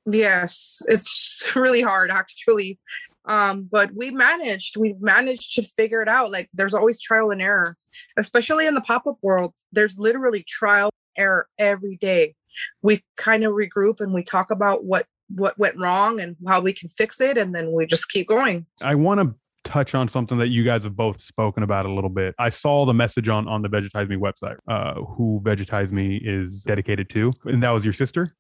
[0.06, 2.80] Yes, it's really hard actually.
[3.26, 6.32] Um, but we managed, we managed to figure it out.
[6.32, 7.76] Like there's always trial and error,
[8.18, 9.54] especially in the pop-up world.
[9.74, 12.36] There's literally trial and error every day.
[12.82, 16.72] We kind of regroup and we talk about what what went wrong and how we
[16.72, 18.66] can fix it, and then we just keep going.
[18.82, 19.36] I want to
[19.68, 22.34] touch on something that you guys have both spoken about a little bit.
[22.40, 26.64] I saw the message on on the Vegetize Me website, uh, who Vegetize Me is
[26.64, 28.34] dedicated to, and that was your sister.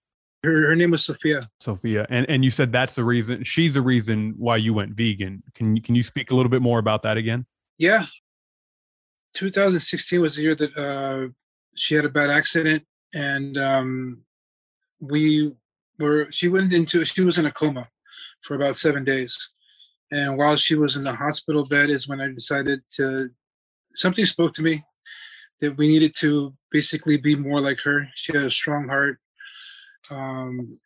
[0.43, 1.41] Her, her name was Sophia.
[1.59, 3.43] Sophia, and and you said that's the reason.
[3.43, 5.43] She's the reason why you went vegan.
[5.53, 7.45] Can you can you speak a little bit more about that again?
[7.77, 8.05] Yeah,
[9.33, 11.31] 2016 was the year that uh,
[11.75, 14.21] she had a bad accident, and um,
[15.01, 15.53] we
[15.99, 16.31] were.
[16.31, 17.03] She went into.
[17.05, 17.89] She was in a coma
[18.41, 19.53] for about seven days,
[20.11, 23.29] and while she was in the hospital bed, is when I decided to.
[23.93, 24.83] Something spoke to me
[25.59, 28.07] that we needed to basically be more like her.
[28.15, 29.19] She had a strong heart
[30.09, 30.79] um,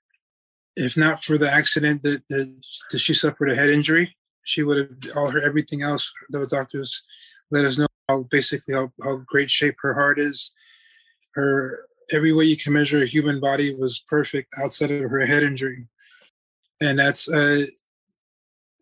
[0.76, 4.78] if not for the accident that, that, that she suffered a head injury, she would
[4.78, 6.12] have all her everything else.
[6.30, 7.04] The doctors
[7.52, 10.52] let us know how basically how, how great shape her heart is.
[11.34, 15.44] Her every way you can measure a human body was perfect outside of her head
[15.44, 15.88] injury,
[16.82, 17.30] and that's.
[17.30, 17.66] Uh,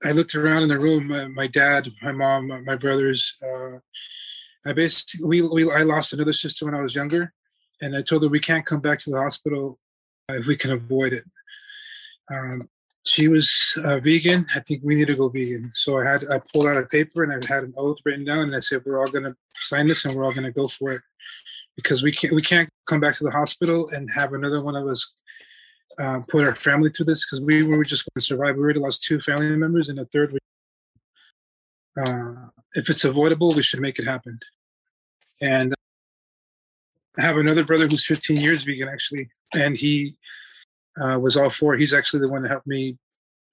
[0.04, 1.12] I looked around in the room.
[1.12, 3.36] Uh, my dad, my mom, my brothers.
[3.44, 3.80] Uh,
[4.66, 7.34] I basically we, we I lost another sister when I was younger,
[7.82, 9.80] and I told her we can't come back to the hospital
[10.30, 11.24] if we can avoid it.
[12.32, 12.70] Um,
[13.06, 14.46] she was uh, vegan.
[14.56, 15.72] I think we need to go vegan.
[15.74, 18.40] So I had I pulled out a paper and I had an oath written down,
[18.40, 20.68] and I said we're all going to sign this and we're all going to go
[20.68, 21.02] for it
[21.76, 24.88] because we can't we can't come back to the hospital and have another one of
[24.88, 25.14] us
[26.00, 28.56] uh, put our family through this because we were just going to survive.
[28.56, 30.38] We already lost two family members, and a third.
[32.02, 32.34] Uh,
[32.74, 34.40] if it's avoidable, we should make it happen.
[35.42, 35.74] And
[37.18, 40.16] I have another brother who's 15 years vegan actually, and he
[41.02, 41.74] uh, was all for.
[41.74, 41.82] It.
[41.82, 42.98] He's actually the one that helped me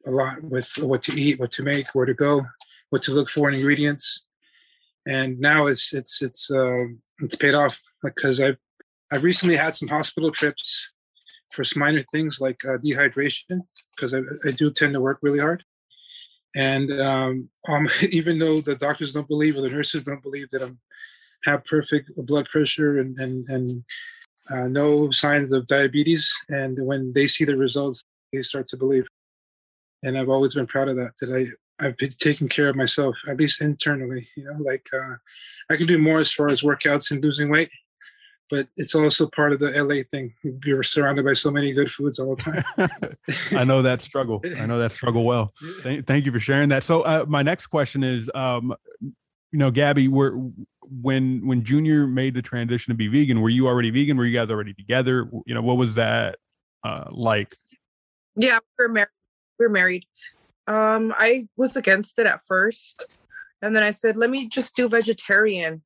[0.07, 2.47] a lot with what to eat, what to make, where to go,
[2.91, 4.25] what to look for in ingredients.
[5.07, 6.77] And now it's it's it's uh,
[7.21, 8.59] it's paid off because I've
[9.11, 10.93] I've recently had some hospital trips
[11.51, 13.61] for minor things like uh, dehydration
[13.97, 15.65] because I, I do tend to work really hard.
[16.55, 20.63] And um, um, even though the doctors don't believe or the nurses don't believe that
[20.63, 20.79] I'm
[21.45, 23.85] have perfect blood pressure and and, and
[24.51, 26.33] uh, no signs of diabetes.
[26.49, 29.07] And when they see the results, they start to believe.
[30.03, 31.13] And I've always been proud of that.
[31.21, 34.29] That I I've been taking care of myself, at least internally.
[34.37, 35.17] You know, like uh,
[35.71, 37.71] I can do more as far as workouts and losing weight,
[38.51, 40.33] but it's also part of the LA thing.
[40.65, 43.19] You're surrounded by so many good foods all the time.
[43.59, 44.41] I know that struggle.
[44.59, 45.53] I know that struggle well.
[45.81, 46.85] Thank, thank you for sharing that.
[46.85, 50.33] So, uh, my next question is, um, you know, Gabby, we're
[50.91, 54.17] when when Junior made the transition to be vegan, were you already vegan?
[54.17, 55.29] Were you guys already together?
[55.47, 56.39] You know, what was that
[56.85, 57.57] uh, like?
[58.37, 59.09] Yeah, we are married.
[59.59, 60.05] We are married.
[60.67, 63.09] Um, I was against it at first,
[63.63, 65.83] and then I said, "Let me just do vegetarian."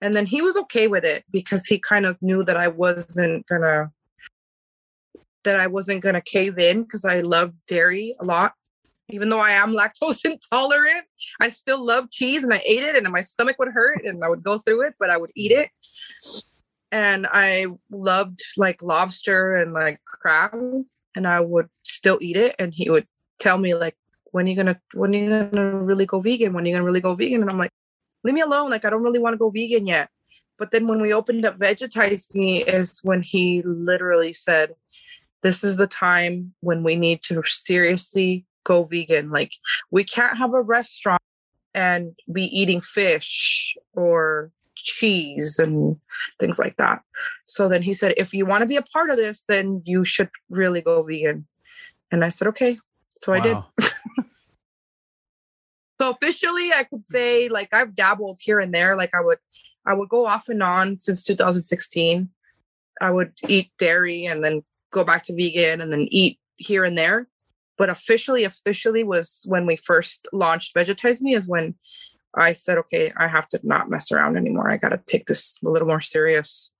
[0.00, 3.46] And then he was okay with it because he kind of knew that I wasn't
[3.46, 3.90] gonna
[5.44, 8.54] that I wasn't gonna cave in because I love dairy a lot
[9.08, 11.06] even though I am lactose intolerant,
[11.40, 14.28] I still love cheese and I ate it and my stomach would hurt and I
[14.28, 15.70] would go through it, but I would eat it.
[16.90, 20.52] And I loved like lobster and like crab
[21.16, 22.54] and I would still eat it.
[22.58, 23.06] And he would
[23.40, 26.52] tell me like, when are you gonna when are you gonna really go vegan?
[26.52, 27.42] When are you gonna really go vegan?
[27.42, 27.70] And I'm like,
[28.24, 28.70] leave me alone.
[28.70, 30.08] Like I don't really want to go vegan yet.
[30.58, 34.74] But then when we opened up Vegetize Me is when he literally said,
[35.42, 39.30] This is the time when we need to seriously go vegan.
[39.30, 39.52] Like
[39.90, 41.22] we can't have a restaurant
[41.74, 45.96] and be eating fish or cheese and
[46.38, 47.02] things like that.
[47.44, 50.04] So then he said, if you want to be a part of this, then you
[50.04, 51.46] should really go vegan.
[52.10, 52.78] And I said, okay.
[53.08, 53.56] So I did.
[56.04, 58.94] So officially I could say like I've dabbled here and there.
[58.94, 59.38] Like I would
[59.86, 62.28] I would go off and on since 2016.
[63.00, 64.62] I would eat dairy and then
[64.92, 67.26] go back to vegan and then eat here and there.
[67.78, 71.74] But officially, officially was when we first launched Vegetize Me is when
[72.36, 74.70] I said, okay, I have to not mess around anymore.
[74.70, 76.72] I got to take this a little more serious.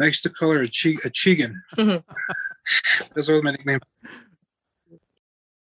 [0.00, 1.54] I used to call her a, chi- a chigan.
[1.76, 2.02] Mhm.
[3.14, 3.80] That's what my nickname.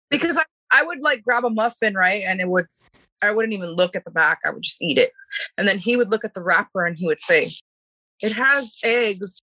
[0.10, 0.44] because I,
[0.76, 2.24] I would like grab a muffin, right?
[2.28, 2.66] And it would,
[3.22, 4.40] I wouldn't even look at the back.
[4.46, 5.12] I would just eat it.
[5.58, 7.48] And then he would look at the wrapper and he would say,
[8.22, 9.40] it has eggs,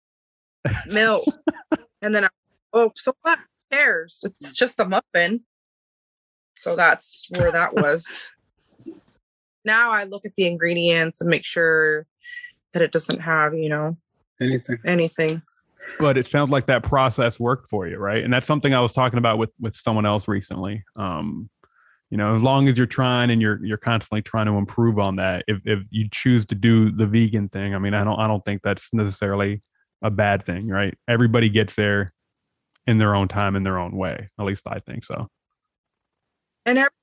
[0.93, 1.23] milk.
[2.03, 2.29] and then, I,
[2.73, 3.39] oh, so what
[3.71, 4.21] cares?
[4.25, 4.57] It's mm.
[4.57, 5.43] just a muffin.
[6.57, 8.33] So that's where that was.
[9.65, 12.07] now I look at the ingredients and make sure
[12.73, 13.97] that it doesn't have, you know,
[14.41, 14.79] Anything.
[14.85, 15.43] anything.
[15.99, 18.23] But it sounds like that process worked for you right?
[18.25, 20.85] And that's something i was talking about with with someone else recently.
[20.97, 21.51] Um
[22.11, 25.17] you know as long as you're trying and you're you're constantly trying to improve on
[25.17, 28.27] that if if you choose to do the vegan thing i mean i don't i
[28.27, 29.63] don't think that's necessarily
[30.03, 30.95] a bad thing right?
[31.09, 32.13] Everybody gets there
[32.87, 35.29] in their own time in their own way at least i think so.
[36.67, 36.95] And everybody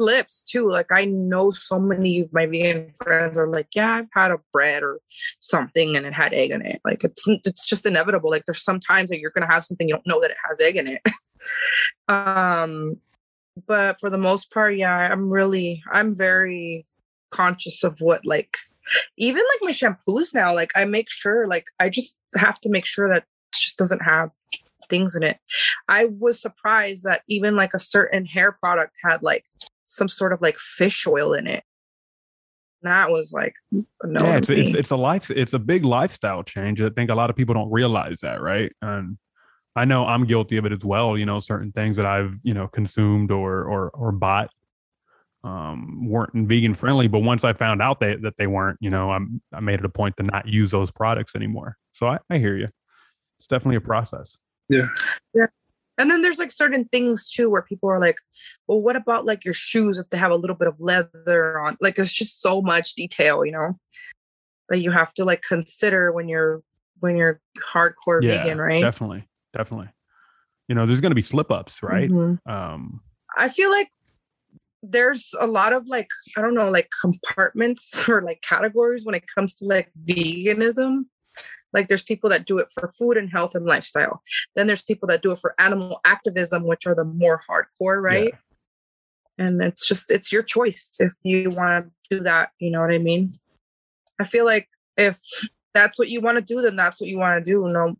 [0.00, 0.70] flips too.
[0.70, 4.38] Like I know so many of my vegan friends are like, yeah, I've had a
[4.50, 4.98] bread or
[5.40, 6.80] something and it had egg in it.
[6.86, 8.30] Like it's it's just inevitable.
[8.30, 10.58] Like there's some times that you're gonna have something you don't know that it has
[10.58, 11.02] egg in it.
[12.08, 12.96] um,
[13.66, 16.86] but for the most part, yeah, I'm really I'm very
[17.30, 18.56] conscious of what like
[19.18, 20.54] even like my shampoos now.
[20.54, 24.02] Like I make sure like I just have to make sure that it just doesn't
[24.02, 24.30] have
[24.90, 25.38] things in it.
[25.88, 29.44] I was surprised that even like a certain hair product had like
[29.90, 31.64] some sort of like fish oil in it.
[32.82, 33.84] And that was like no.
[34.24, 36.80] yeah, it's, it's it's a life it's a big lifestyle change.
[36.80, 38.72] I think a lot of people don't realize that, right?
[38.80, 39.18] And
[39.76, 41.18] I know I'm guilty of it as well.
[41.18, 44.50] You know, certain things that I've you know consumed or or or bought
[45.42, 49.10] um weren't vegan friendly, but once I found out that that they weren't, you know,
[49.10, 51.76] I'm I made it a point to not use those products anymore.
[51.92, 52.68] So I, I hear you.
[53.38, 54.38] It's definitely a process.
[56.00, 58.16] And then there's like certain things too where people are like,
[58.66, 61.76] well, what about like your shoes if they have a little bit of leather on?
[61.80, 63.78] Like it's just so much detail, you know,
[64.70, 66.62] that you have to like consider when you're
[67.00, 68.80] when you're hardcore yeah, vegan, right?
[68.80, 69.88] Definitely, definitely.
[70.68, 72.08] You know, there's going to be slip ups, right?
[72.10, 72.38] Mhm.
[72.46, 73.00] Um,
[73.36, 73.90] I feel like
[74.82, 79.24] there's a lot of like I don't know like compartments or like categories when it
[79.34, 81.04] comes to like veganism.
[81.72, 84.22] Like there's people that do it for food and health and lifestyle.
[84.56, 88.34] Then there's people that do it for animal activism, which are the more hardcore, right?
[89.38, 92.50] And it's just it's your choice if you want to do that.
[92.58, 93.38] You know what I mean?
[94.18, 95.20] I feel like if
[95.72, 97.66] that's what you want to do, then that's what you want to do.
[97.68, 97.96] No,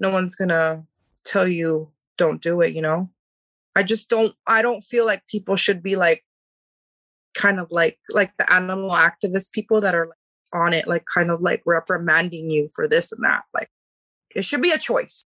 [0.00, 0.84] no one's gonna
[1.24, 2.74] tell you don't do it.
[2.74, 3.10] You know.
[3.76, 6.24] I just don't I don't feel like people should be like
[7.34, 10.16] kind of like like the animal activist people that are like
[10.52, 13.68] on it like kind of like reprimanding you for this and that like
[14.34, 15.22] it should be a choice.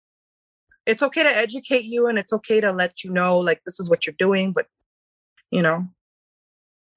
[0.86, 3.88] It's okay to educate you and it's okay to let you know like this is
[3.88, 4.66] what you're doing but
[5.50, 5.86] you know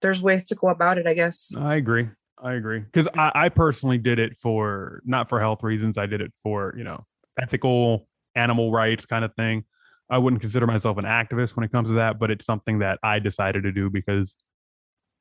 [0.01, 1.51] there's ways to go about it I guess.
[1.55, 2.09] I agree.
[2.41, 2.79] I agree.
[2.79, 3.19] Because mm.
[3.19, 5.97] I, I personally did it for not for health reasons.
[5.97, 7.03] I did it for, you know,
[7.41, 9.63] ethical animal rights kind of thing.
[10.09, 12.99] I wouldn't consider myself an activist when it comes to that, but it's something that
[13.03, 14.35] I decided to do because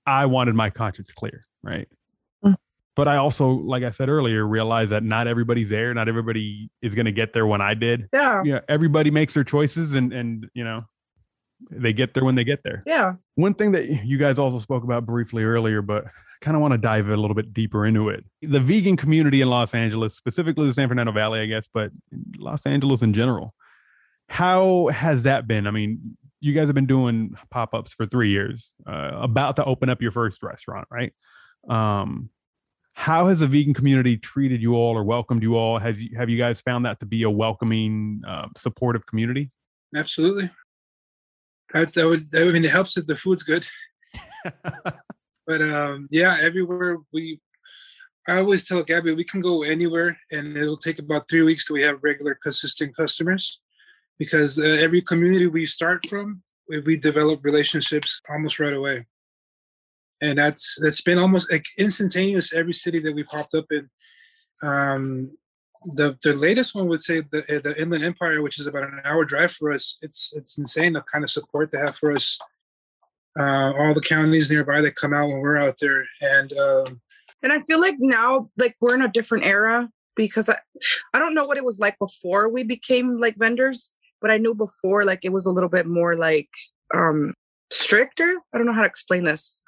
[0.07, 1.45] I wanted my conscience clear.
[1.63, 1.89] Right.
[2.97, 5.93] But I also, like I said earlier, realized that not everybody's there.
[5.93, 8.09] Not everybody is going to get there when I did.
[8.13, 8.43] Yeah.
[8.43, 8.61] Yeah.
[8.69, 10.85] Everybody makes their choices and, and, you know,
[11.71, 12.83] they get there when they get there.
[12.87, 13.15] Yeah.
[13.35, 16.73] One thing that you guys also spoke about briefly earlier, but I kind of want
[16.73, 18.25] to dive a little bit deeper into it.
[18.41, 21.91] The vegan community in Los Angeles, specifically the San Fernando Valley, I guess, but
[22.39, 23.55] Los Angeles in general.
[24.29, 25.67] How has that been?
[25.67, 29.65] I mean, you guys have been doing pop ups for three years, uh, about to
[29.65, 31.13] open up your first restaurant, right?
[31.69, 32.31] Um,
[32.97, 35.79] how has the vegan community treated you all or welcomed you all?
[35.79, 39.51] Has you, have you guys found that to be a welcoming, uh, supportive community?
[39.95, 40.51] Absolutely.
[41.73, 42.23] That, that would.
[42.35, 43.65] I mean, it helps that the food's good.
[45.47, 47.41] But um, yeah, everywhere we.
[48.29, 51.75] I always tell Gabby we can go anywhere, and it'll take about three weeks till
[51.75, 53.61] we have regular, consistent customers,
[54.19, 59.07] because uh, every community we start from, we, we develop relationships almost right away.
[60.23, 63.89] And that's that's been almost like instantaneous every city that we popped up in.
[64.63, 65.37] Um,
[65.95, 69.25] the the latest one would say the the Inland Empire, which is about an hour
[69.25, 69.99] drive for us.
[70.03, 72.39] It's it's insane the kind of support they have for us.
[73.39, 76.07] uh, all the counties nearby that come out when we're out there.
[76.21, 77.01] And um,
[77.43, 80.57] And I feel like now, like we're in a different era because I,
[81.13, 84.55] I don't know what it was like before we became like vendors, but I knew
[84.55, 86.49] before like it was a little bit more like
[86.95, 87.35] um
[87.71, 88.39] stricter.
[88.53, 89.63] I don't know how to explain this.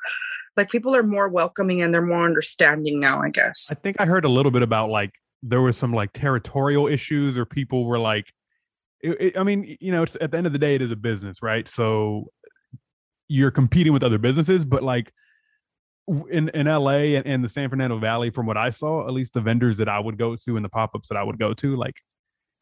[0.58, 3.68] Like people are more welcoming and they're more understanding now, I guess.
[3.70, 7.38] I think I heard a little bit about like there was some like territorial issues
[7.38, 8.32] or people were like,
[9.00, 10.90] it, it- I mean, you know, it's at the end of the day, it is
[10.90, 11.66] a business, right?
[11.68, 12.26] So
[13.28, 15.12] you're competing with other businesses, but like
[16.28, 19.34] in in LA and, and the San Fernando Valley, from what I saw, at least
[19.34, 21.54] the vendors that I would go to and the pop ups that I would go
[21.54, 21.94] to, like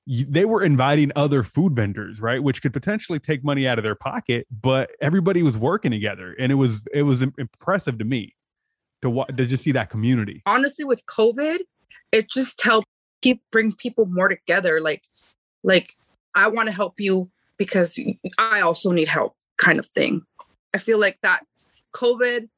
[0.07, 2.43] they were inviting other food vendors, right?
[2.43, 6.53] Which could potentially take money out of their pocket, but everybody was working together, and
[6.53, 8.35] it was it was impressive to me
[9.03, 10.43] to wa- to just see that community.
[10.47, 11.59] honestly with covid
[12.13, 12.89] it just helped
[13.23, 15.05] keep bring people more together like
[15.63, 15.95] like
[16.35, 17.99] i want to help you because
[18.39, 20.23] i also need help kind of thing
[20.75, 21.45] i feel like that
[21.95, 22.49] covid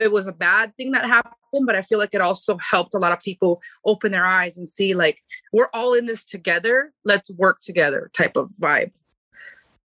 [0.00, 2.98] it was a bad thing that happened but i feel like it also helped a
[2.98, 5.18] lot of people open their eyes and see like
[5.52, 8.90] we're all in this together let's work together type of vibe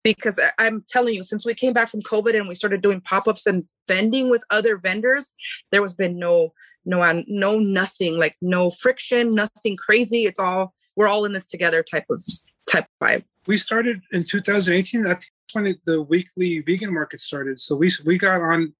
[0.03, 3.01] because I- i'm telling you since we came back from covid and we started doing
[3.01, 5.31] pop-ups and vending with other vendors
[5.71, 6.53] there was been no
[6.85, 11.45] no uh, no nothing like no friction nothing crazy it's all we're all in this
[11.45, 12.21] together type of
[12.69, 15.01] type vibe we started in 2018.
[15.01, 17.59] That's when the weekly vegan market started.
[17.59, 18.73] So we we got on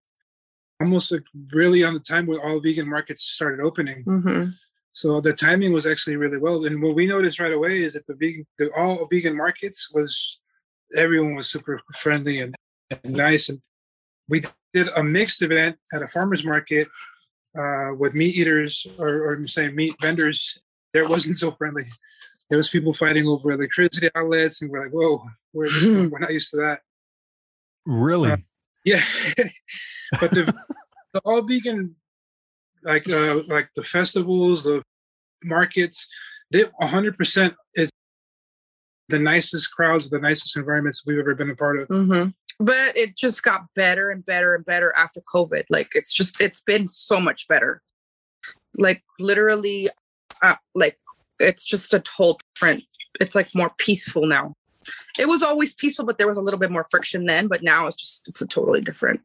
[0.80, 4.04] almost like really on the time where all vegan markets started opening.
[4.04, 4.50] mm-hmm.
[4.92, 6.66] So the timing was actually really well.
[6.66, 10.40] And what we noticed right away is that the vegan, the all vegan markets was
[10.96, 12.56] everyone was super friendly and,
[13.04, 13.50] and nice.
[13.50, 13.62] And
[14.28, 14.42] we
[14.74, 16.88] did a mixed event at a farmers market
[17.58, 20.60] uh, with meat eaters or, or I'm saying meat vendors.
[20.94, 21.86] There wasn't so friendly.
[22.50, 26.10] There was people fighting over electricity outlets, and we're like, "Whoa, where is this going?
[26.10, 26.82] we're not used to that."
[27.86, 28.32] Really?
[28.32, 28.38] Uh,
[28.90, 29.04] Yeah,
[30.20, 30.52] but the,
[31.14, 31.96] the all vegan,
[32.84, 34.82] like uh, like the festivals, the
[35.44, 36.08] markets,
[36.52, 37.92] they 100 percent is
[39.10, 41.88] the nicest crowds, the nicest environments we've ever been a part of.
[41.90, 42.30] Mm-hmm.
[42.64, 46.62] but it just got better and better and better after covid like it's just it's
[46.62, 47.82] been so much better
[48.78, 49.90] like literally
[50.42, 50.98] uh, like
[51.40, 52.84] it's just a whole different
[53.22, 54.54] it's like more peaceful now
[55.18, 57.88] it was always peaceful but there was a little bit more friction then but now
[57.88, 59.22] it's just it's a totally different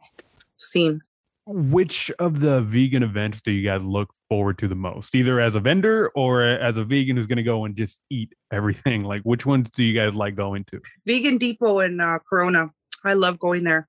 [0.59, 1.01] scene
[1.47, 5.15] Which of the vegan events do you guys look forward to the most?
[5.15, 8.33] Either as a vendor or as a vegan who's going to go and just eat
[8.51, 9.05] everything?
[9.05, 10.81] Like, which ones do you guys like going to?
[11.07, 12.71] vegan depot in uh, corona
[13.05, 13.89] i love going there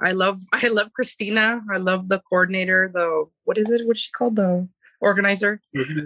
[0.00, 4.10] i love i love christina i love the coordinator the what is it what's she
[4.12, 4.66] called the
[5.00, 5.60] organizer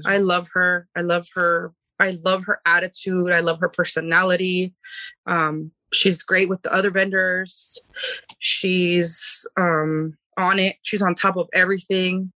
[0.05, 0.89] I love her.
[0.97, 1.73] I love her.
[1.99, 3.33] I love her attitude.
[3.33, 4.75] I love her personality.
[5.27, 7.79] Um, she's great with the other vendors.
[8.39, 10.77] She's um, on it.
[10.83, 12.33] She's on top of everything.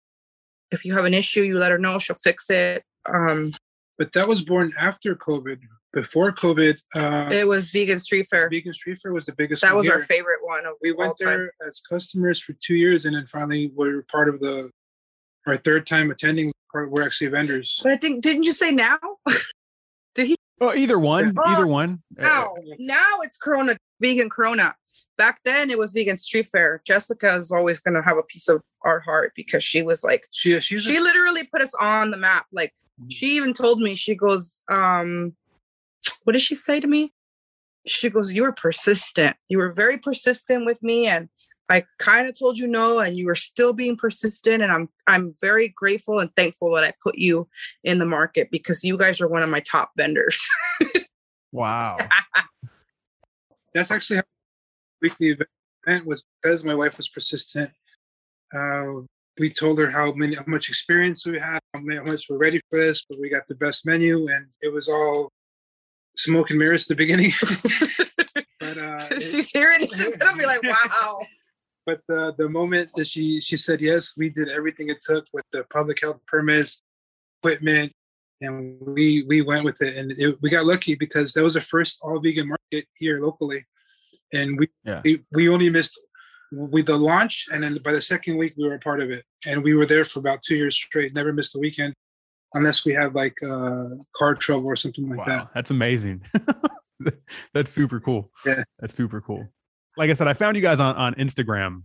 [0.72, 2.00] If you have an issue, you let her know.
[2.00, 2.84] She'll fix it.
[3.12, 3.52] Um,
[3.98, 5.60] But that was born after COVID.
[5.94, 8.50] Before COVID, uh, it was vegan street fair.
[8.50, 9.62] Vegan Street Fair was the biggest.
[9.62, 11.28] That was our favorite one of We went time.
[11.28, 14.72] there as customers for two years, and then finally we were part of the.
[15.48, 17.80] Our third time attending, we're actually vendors.
[17.84, 19.00] But I think didn't you say now?
[20.16, 20.36] Did he?
[20.60, 21.34] Oh, either one.
[21.38, 22.04] Oh, Either one.
[22.20, 24.76] Uh, Now, now it's Corona vegan Corona.
[25.18, 26.82] Back then it was vegan street fair.
[26.86, 30.28] Jessica is always going to have a piece of our heart because she was like
[30.32, 32.46] She she's she a, literally put us on the map.
[32.52, 32.74] Like
[33.10, 35.36] she even told me, she goes, um,
[36.24, 37.12] what did she say to me?
[37.88, 39.36] She goes, You were persistent.
[39.50, 41.08] You were very persistent with me.
[41.08, 41.30] And
[41.72, 44.62] I kind of told you no, and you were still being persistent.
[44.62, 47.48] And I'm I'm very grateful and thankful that I put you
[47.86, 50.46] in the market because you guys are one of my top vendors.
[51.54, 51.98] Wow.
[53.74, 54.24] that's actually how
[55.02, 55.38] weekly
[55.88, 57.72] event was because my wife was persistent.
[58.54, 59.02] Uh,
[59.40, 62.80] we told her how many how much experience we had, how much we're ready for
[62.80, 65.30] this, but we got the best menu, and it was all
[66.18, 67.32] smoke and mirrors at the beginning.
[68.60, 71.20] but uh, it- She's hearing it, she's gonna be like, wow.
[71.92, 75.46] But the the moment that she she said yes, we did everything it took with
[75.52, 76.82] the public health permits,
[77.40, 77.92] equipment,
[78.42, 81.62] and we we went with it, and it, we got lucky because that was the
[81.62, 83.66] first all vegan market here locally,
[84.34, 85.02] and we Yeah.
[85.04, 86.00] we, we only missed
[86.52, 89.24] with the launch, and then by the second week we were a part of it,
[89.48, 91.94] and we were there for about two years straight, never missed a weekend,
[92.54, 93.86] unless we had like uh,
[94.16, 95.40] car trouble or something like that.
[95.40, 95.50] wow.
[95.56, 96.22] That's amazing.
[97.54, 98.32] That's super cool.
[98.46, 98.64] Yeah.
[98.80, 99.48] That's super cool.
[99.98, 101.84] Like I said, I found you guys on, on Instagram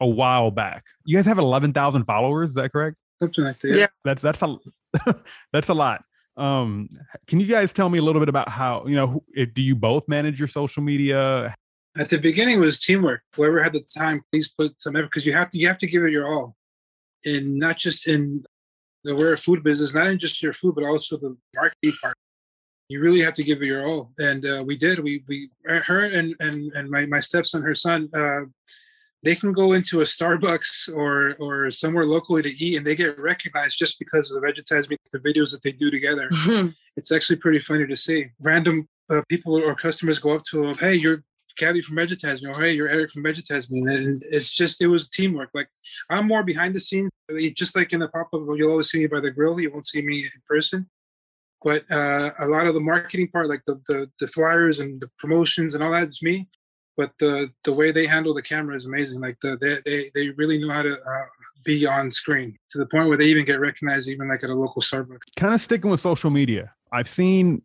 [0.00, 0.84] a while back.
[1.04, 2.48] You guys have 11,000 followers.
[2.48, 2.96] Is that correct?
[3.18, 3.76] something like that.
[3.76, 3.86] Yeah.
[4.04, 4.56] That's, that's a,
[5.52, 6.02] that's a lot.
[6.36, 6.88] Um,
[7.26, 9.74] can you guys tell me a little bit about how, you know, if, do you
[9.74, 11.54] both manage your social media?
[11.96, 13.22] At the beginning, it was teamwork.
[13.34, 15.86] Whoever had the time, please put some effort because you have to you have to
[15.86, 16.54] give it your all,
[17.24, 18.44] and not just in
[19.02, 22.14] the we're a food business, not in just your food, but also the marketing part.
[22.88, 25.00] You really have to give it your all, and uh, we did.
[25.00, 28.42] We we her and and and my my stepson, her son, uh,
[29.22, 33.18] they can go into a Starbucks or or somewhere locally to eat, and they get
[33.18, 36.28] recognized just because of the advertisement, the videos that they do together.
[36.96, 38.26] it's actually pretty funny to see.
[38.40, 41.24] Random uh, people or customers go up to them, "Hey, you're
[41.56, 44.86] Gabby from Vegetize Me," or "Hey, you're Eric from Vegetize Me," and it's just it
[44.86, 45.50] was teamwork.
[45.54, 45.68] Like
[46.10, 47.10] I'm more behind the scenes,
[47.54, 48.42] just like in the pop up.
[48.54, 49.58] You'll always see me by the grill.
[49.60, 50.88] You won't see me in person.
[51.66, 55.10] But uh, a lot of the marketing part, like the, the the flyers and the
[55.18, 56.48] promotions and all that, is me
[56.96, 59.20] but the the way they handle the camera is amazing.
[59.20, 61.26] Like the they they, they really know how to uh,
[61.64, 64.54] be on screen to the point where they even get recognized, even like at a
[64.54, 65.18] local Starbucks.
[65.36, 67.62] Kind of sticking with social media, I've seen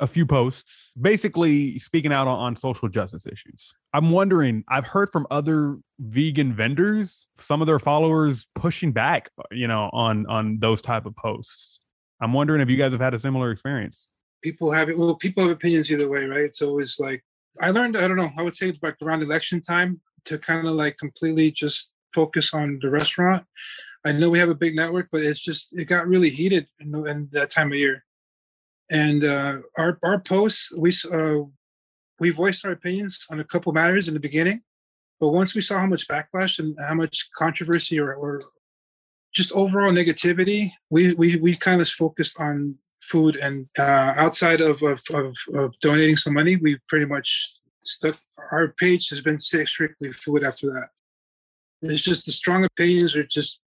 [0.00, 3.72] a few posts basically speaking out on, on social justice issues.
[3.92, 9.68] I'm wondering, I've heard from other vegan vendors, some of their followers pushing back, you
[9.68, 11.80] know, on on those type of posts.
[12.20, 14.06] I'm wondering if you guys have had a similar experience.
[14.42, 14.98] People have it.
[14.98, 16.40] Well, people have opinions either way, right?
[16.40, 17.24] It's always like
[17.60, 20.66] I learned, I don't know, I would say it's like around election time to kind
[20.66, 23.44] of like completely just focus on the restaurant.
[24.04, 26.94] I know we have a big network, but it's just, it got really heated in,
[27.06, 28.04] in that time of year.
[28.90, 31.40] And uh, our, our posts, we, uh,
[32.20, 34.62] we voiced our opinions on a couple matters in the beginning.
[35.20, 38.42] But once we saw how much backlash and how much controversy or, or
[39.34, 43.36] just overall negativity, we, we, we kind of focused on food.
[43.36, 48.16] And uh, outside of, of, of, of, donating some money, we pretty much stuck.
[48.52, 50.88] Our page has been strictly food after that.
[51.82, 53.60] It's just the strong opinions are just,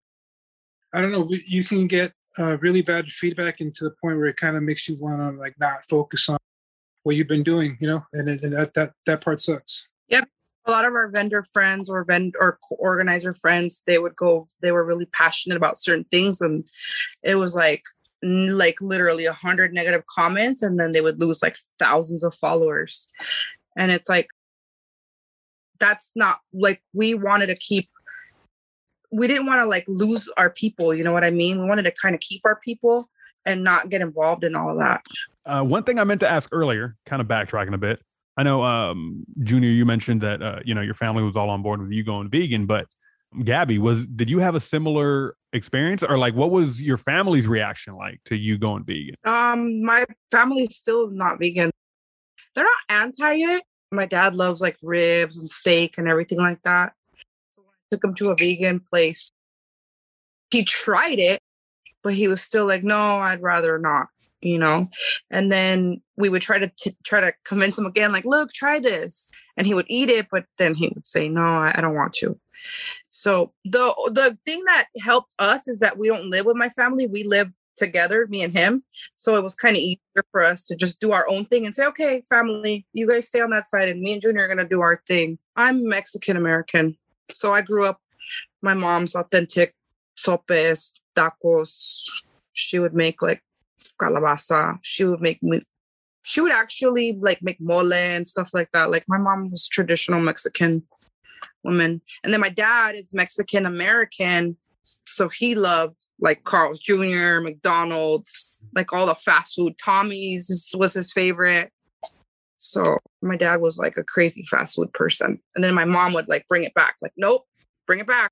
[0.93, 4.27] I don't know, you can get uh, really bad feedback and to the point where
[4.27, 6.37] it kind of makes you want to like not focus on
[7.03, 9.87] what you've been doing, you know, and, and that, that, that part sucks.
[10.67, 14.71] A lot of our vendor friends or vendor or organizer friends they would go they
[14.71, 16.67] were really passionate about certain things and
[17.23, 17.83] it was like
[18.23, 23.07] like literally a hundred negative comments and then they would lose like thousands of followers.
[23.75, 24.29] And it's like
[25.79, 27.89] that's not like we wanted to keep
[29.11, 31.61] we didn't want to like lose our people you know what i mean?
[31.61, 33.09] We wanted to kind of keep our people
[33.45, 35.05] and not get involved in all that.
[35.45, 38.01] Uh, one thing i meant to ask earlier kind of backtracking a bit
[38.37, 41.61] i know um, junior you mentioned that uh, you know your family was all on
[41.61, 42.87] board with you going vegan but
[43.43, 47.95] Gabby, was did you have a similar experience or like what was your family's reaction
[47.95, 49.15] like to you going vegan?
[49.25, 51.71] Um, my family's still not vegan.
[52.55, 53.63] They're not anti it.
[53.91, 56.93] My dad loves like ribs and steak and everything like that.
[57.55, 59.29] So I took him to a vegan place,
[60.51, 61.41] he tried it,
[62.03, 64.07] but he was still like, no, I'd rather not,
[64.41, 64.89] you know?
[65.31, 68.79] And then we would try to t- try to convince him again, like, look, try
[68.79, 69.31] this.
[69.55, 72.13] And he would eat it, but then he would say, no, I, I don't want
[72.13, 72.39] to.
[73.09, 77.07] So the the thing that helped us is that we don't live with my family.
[77.07, 78.83] We live together, me and him.
[79.13, 81.75] So it was kind of easier for us to just do our own thing and
[81.75, 84.67] say, okay, family, you guys stay on that side, and me and Junior are gonna
[84.67, 85.37] do our thing.
[85.55, 86.97] I'm Mexican American,
[87.31, 88.01] so I grew up.
[88.61, 89.75] My mom's authentic
[90.15, 92.03] sopes, tacos.
[92.53, 93.43] She would make like
[93.99, 94.77] calabaza.
[94.81, 95.61] She would make me.
[96.23, 98.91] She would actually like make mole and stuff like that.
[98.91, 100.83] Like my mom was traditional Mexican
[101.63, 102.01] woman.
[102.23, 104.57] And then my dad is Mexican American.
[105.05, 109.73] So he loved like Carl's Jr., McDonald's, like all the fast food.
[109.83, 111.71] Tommy's was his favorite.
[112.57, 115.39] So my dad was like a crazy fast food person.
[115.55, 117.45] And then my mom would like bring it back, like, nope,
[117.85, 118.31] bring it back.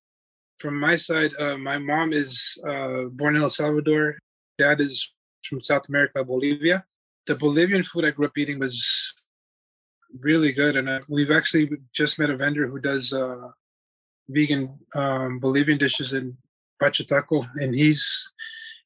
[0.58, 4.18] From my side, uh, my mom is uh, born in El Salvador.
[4.58, 5.12] Dad is
[5.46, 6.84] from South America, Bolivia.
[7.26, 9.14] The Bolivian food I grew up eating was
[10.20, 10.76] really good.
[10.76, 13.48] And uh, we've actually just met a vendor who does uh,
[14.28, 16.36] vegan um, Bolivian dishes in
[16.82, 18.32] Pachataco, and he's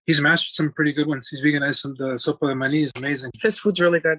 [0.07, 1.29] he's mastered some pretty good ones.
[1.29, 3.31] He's veganized some the sopa de mani is amazing.
[3.43, 4.19] His food's really good.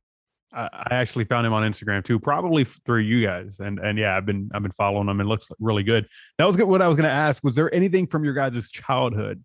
[0.54, 4.26] I actually found him on Instagram too, probably through you guys, and and yeah, I've
[4.26, 5.22] been I've been following him.
[5.22, 6.08] It looks really good.
[6.38, 6.68] That was good.
[6.68, 9.42] What I was going to ask was there anything from your guys' childhood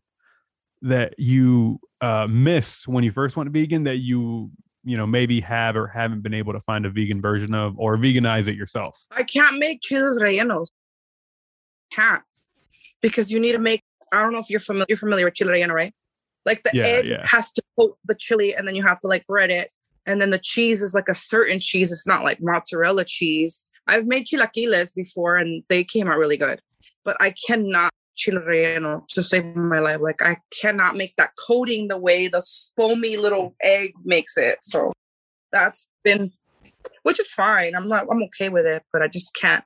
[0.87, 4.51] that you uh, missed when you first went vegan that you
[4.85, 7.97] you know maybe have or haven't been able to find a vegan version of or
[7.97, 9.05] veganize it yourself?
[9.11, 10.69] I can't make chiles rellenos.
[11.91, 12.23] Can't
[13.01, 13.83] because you need to make.
[14.13, 14.87] I don't know if you're familiar.
[14.89, 15.95] You're familiar with chile relleno, right?
[16.45, 17.27] Like the yeah, egg yeah.
[17.27, 19.71] has to coat the chili, and then you have to like bread it,
[20.07, 21.91] and then the cheese is like a certain cheese.
[21.91, 23.69] It's not like mozzarella cheese.
[23.89, 26.61] I've made chilaquiles before, and they came out really good,
[27.05, 30.01] but I cannot chile relleno to save my life.
[30.01, 32.45] Like I cannot make that coating the way the
[32.77, 34.59] foamy little egg makes it.
[34.63, 34.93] So
[35.53, 36.33] that's been
[37.03, 37.75] which is fine.
[37.75, 38.07] I'm not.
[38.11, 39.65] I'm okay with it, but I just can't.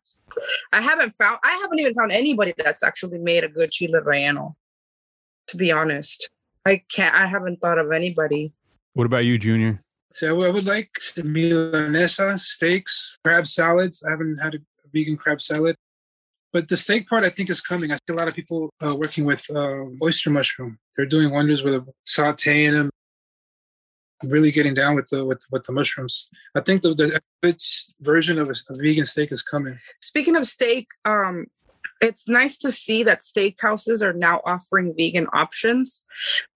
[0.73, 1.39] I haven't found.
[1.45, 4.55] I haven't even found anybody that's actually made a good chile relleno.
[5.49, 6.31] To be honest,
[6.67, 7.15] I can't.
[7.15, 8.53] I haven't thought of anybody.
[8.95, 9.83] What about you, Junior?
[10.13, 14.03] So I would- I would like some milanesa, steaks, crab salads.
[14.03, 14.59] I haven't had a
[14.93, 15.77] vegan crab salad.
[16.53, 17.93] But the steak part, I think, is coming.
[17.93, 20.79] I see a lot of people uh, working with uh, oyster mushroom.
[20.97, 22.91] They're doing wonders with sautéing them,
[24.25, 26.29] really getting down with the with, with the mushrooms.
[26.55, 27.61] I think the, the good
[28.01, 29.79] version of a, a vegan steak is coming.
[30.03, 31.47] Speaking of steak, um,
[32.01, 36.03] it's nice to see that steakhouses are now offering vegan options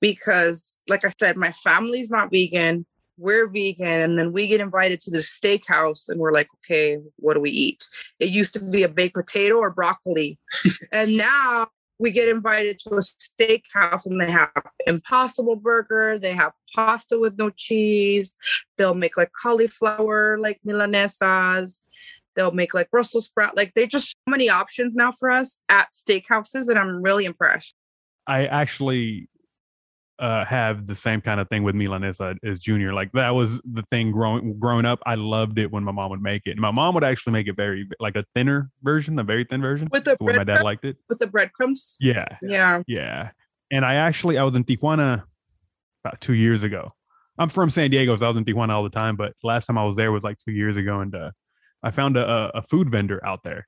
[0.00, 2.86] because, like I said, my family's not vegan.
[3.16, 7.34] We're vegan, and then we get invited to this steakhouse, and we're like, okay, what
[7.34, 7.84] do we eat?
[8.18, 10.38] It used to be a baked potato or broccoli,
[10.92, 14.50] and now we get invited to a steakhouse, and they have
[14.86, 18.32] Impossible Burger, they have pasta with no cheese,
[18.76, 21.82] they'll make like cauliflower, like milanesas,
[22.34, 23.56] they'll make like Brussels sprout.
[23.56, 27.74] Like they just so many options now for us at steakhouses, and I'm really impressed.
[28.26, 29.28] I actually
[30.18, 32.92] uh, have the same kind of thing with Milanesa as Junior.
[32.92, 35.00] Like that was the thing growing growing up.
[35.06, 36.52] I loved it when my mom would make it.
[36.52, 39.60] And my mom would actually make it very like a thinner version, a very thin
[39.60, 39.88] version.
[39.90, 40.96] With the way my dad liked it.
[41.08, 43.30] With the breadcrumbs, Yeah, yeah, yeah.
[43.72, 45.24] And I actually I was in Tijuana
[46.04, 46.90] about two years ago.
[47.38, 49.16] I'm from San Diego, so I was in Tijuana all the time.
[49.16, 51.30] But last time I was there was like two years ago, and uh,
[51.82, 53.66] I found a, a- a food vendor out there,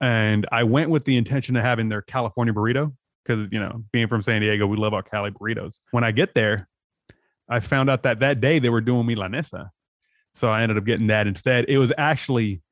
[0.00, 2.92] and I went with the intention of having their California burrito
[3.26, 5.78] because you know, being from San Diego, we love our Cali burritos.
[5.90, 6.68] When I get there,
[7.48, 9.70] I found out that that day they were doing milanesa,
[10.34, 11.66] so I ended up getting that instead.
[11.68, 12.62] It was actually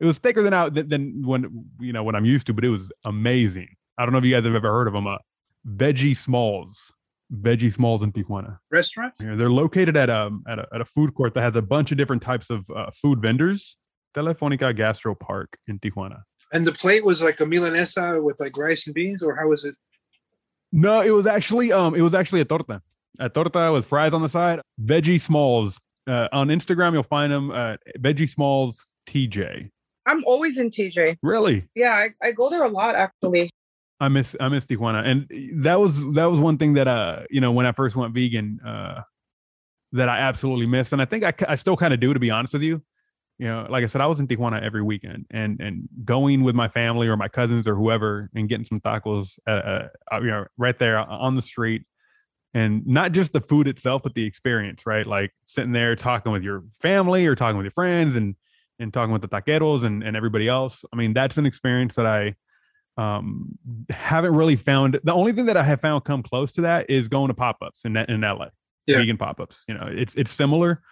[0.00, 2.70] it was thicker than out than, when you know what I'm used to, but it
[2.70, 3.68] was amazing.
[3.98, 5.06] I don't know if you guys have ever heard of them.
[5.06, 5.18] Uh,
[5.66, 6.92] Veggie Smalls,
[7.32, 8.58] Veggie Smalls in Tijuana.
[8.70, 9.14] Restaurant?
[9.20, 11.62] You know, they're located at a, at a at a food court that has a
[11.62, 13.76] bunch of different types of uh, food vendors.
[14.14, 16.22] Telefonica Gastro Park in Tijuana.
[16.52, 19.64] And the plate was like a milanesa with like rice and beans, or how was
[19.64, 19.74] it?
[20.72, 22.82] No, it was actually um, it was actually a torta,
[23.18, 24.60] a torta with fries on the side.
[24.82, 27.50] Veggie Smalls uh, on Instagram, you'll find them.
[27.50, 29.70] Uh, Veggie Smalls TJ.
[30.06, 31.18] I'm always in TJ.
[31.22, 33.50] Really, Yeah, I, I go there a lot actually.
[34.00, 37.40] I miss I miss Tijuana, and that was that was one thing that uh you
[37.40, 39.02] know when I first went vegan uh
[39.92, 42.30] that I absolutely missed, and I think I I still kind of do to be
[42.30, 42.82] honest with you.
[43.42, 46.54] You know, like I said, I was in Tijuana every weekend, and and going with
[46.54, 50.44] my family or my cousins or whoever, and getting some tacos, uh, uh you know,
[50.56, 51.82] right there on the street,
[52.54, 55.04] and not just the food itself, but the experience, right?
[55.04, 58.36] Like sitting there talking with your family or talking with your friends, and
[58.78, 60.84] and talking with the taqueros and and everybody else.
[60.92, 62.36] I mean, that's an experience that I
[62.96, 63.58] um
[63.90, 67.08] haven't really found the only thing that i have found come close to that is
[67.08, 68.48] going to pop-ups in in la
[68.86, 68.98] Yeah.
[68.98, 70.82] vegan pop-ups you know it's it's similar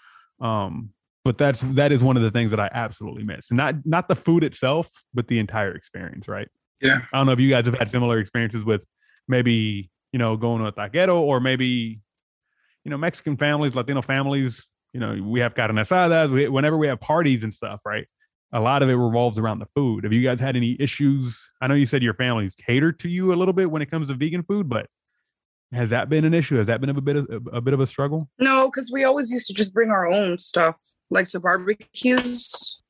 [0.41, 0.95] um
[1.25, 4.17] but that's that is one of the things that i absolutely miss not not the
[4.17, 6.49] food itself but the entire experience right
[6.81, 7.01] Yeah.
[7.13, 8.85] i don't know if you guys have had similar experiences with
[9.29, 12.01] maybe you know going to a taquero or maybe
[12.85, 16.87] you know mexican families latino families you know we have carne asadas we, whenever we
[16.87, 18.07] have parties and stuff right
[18.53, 20.05] a lot of it revolves around the food.
[20.05, 21.49] Have you guys had any issues?
[21.61, 24.09] I know you said your families cater to you a little bit when it comes
[24.09, 24.87] to vegan food, but
[25.73, 26.57] has that been an issue?
[26.57, 28.29] Has that been a bit of a bit of a struggle?
[28.39, 32.81] No, because we always used to just bring our own stuff, like to barbecues.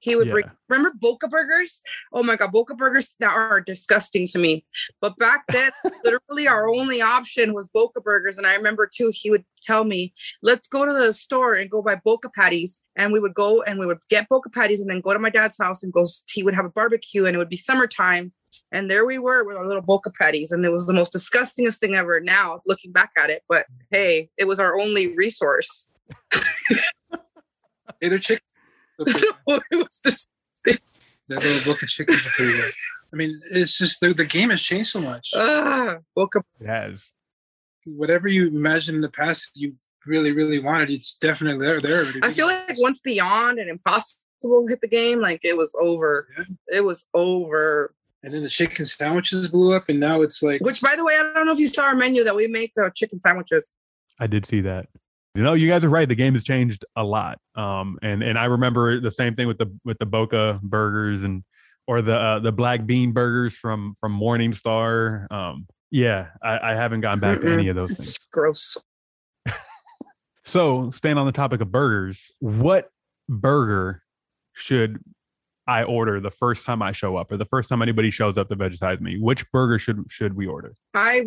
[0.00, 0.44] He would bring.
[0.68, 1.82] Remember Boca Burgers?
[2.12, 4.64] Oh my God, Boca Burgers now are disgusting to me.
[5.00, 5.72] But back then,
[6.04, 9.10] literally our only option was Boca Burgers, and I remember too.
[9.12, 10.12] He would tell me,
[10.42, 13.78] "Let's go to the store and go buy Boca patties." And we would go and
[13.78, 16.04] we would get Boca patties, and then go to my dad's house and go.
[16.30, 18.32] He would have a barbecue, and it would be summertime.
[18.72, 21.80] And there we were with our little Boca patties, and it was the most disgustingest
[21.80, 22.20] thing ever.
[22.20, 25.88] Now looking back at it, but hey, it was our only resource.
[28.00, 28.44] Hey, they're chicken.
[28.98, 29.36] it
[29.72, 30.28] was just
[30.64, 30.78] That
[31.28, 32.72] little Boca chickens are pretty good.
[33.12, 35.30] I mean, it's just the, the game has changed so much.
[35.34, 36.42] ah, Boca.
[36.60, 37.10] It has.
[37.84, 39.74] Whatever you imagine in the past, you
[40.06, 41.80] really, really wanted, it's definitely there.
[41.80, 42.02] There.
[42.02, 42.20] already.
[42.22, 46.28] I feel like once Beyond and Impossible hit the game, like it was over.
[46.36, 46.44] Yeah.
[46.78, 47.94] It was over.
[48.22, 51.14] And then the chicken sandwiches blew up, and now it's like Which, by the way,
[51.14, 53.72] I don't know if you saw our menu that we make uh, chicken sandwiches.
[54.18, 54.88] I did see that.
[55.34, 56.08] You know, you guys are right.
[56.08, 57.38] The game has changed a lot.
[57.54, 61.44] Um, and and I remember the same thing with the with the Boca burgers and
[61.86, 65.30] or the uh, the black bean burgers from from Morningstar.
[65.30, 68.08] Um, yeah, I, I haven't gone back to any of those things.
[68.08, 68.76] It's gross.
[70.46, 72.88] So, staying on the topic of burgers, what
[73.28, 74.04] burger
[74.52, 75.00] should
[75.66, 78.48] I order the first time I show up, or the first time anybody shows up
[78.48, 79.18] to vegetize me?
[79.18, 80.74] Which burger should should we order?
[80.94, 81.24] I,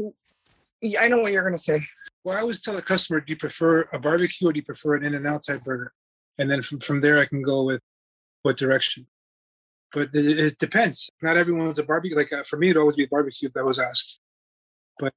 [1.00, 1.86] I know what you're gonna say.
[2.24, 4.96] Well, I always tell a customer, do you prefer a barbecue or do you prefer
[4.96, 5.94] an In and Out type burger?
[6.40, 7.82] and then from from there I can go with
[8.42, 9.06] what direction.
[9.94, 11.10] But it, it depends.
[11.22, 12.16] Not everyone's a barbecue.
[12.16, 14.22] Like uh, for me, it'd always be barbecue if that was asked.
[14.98, 15.14] But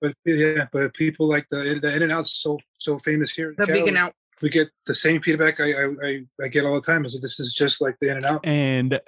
[0.00, 3.54] but yeah, but people like the the In and Out's so so famous here.
[3.58, 3.80] The Cali.
[3.80, 4.14] vegan out.
[4.42, 7.06] We get the same feedback I I, I, I get all the time.
[7.06, 8.40] Is that this is just like the In and Out.
[8.44, 9.00] And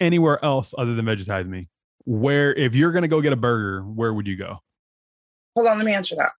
[0.00, 1.68] anywhere else other than Vegetize Me,
[2.04, 4.58] where if you're gonna go get a burger, where would you go?
[5.54, 6.30] Hold on, let me answer that.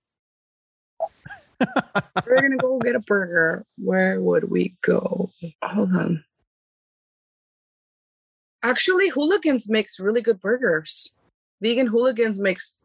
[2.28, 3.66] We're gonna go get a burger.
[3.78, 5.32] Where would we go?
[5.64, 6.26] Hold on.
[8.62, 11.14] Actually, Hooligans makes really good burgers.
[11.62, 12.82] Vegan Hooligans makes.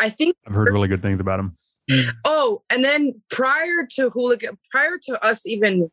[0.00, 0.36] I think.
[0.46, 1.56] I've heard really good things about them.
[1.90, 2.14] Mm.
[2.24, 5.90] Oh, and then prior to Hooligan, prior to us even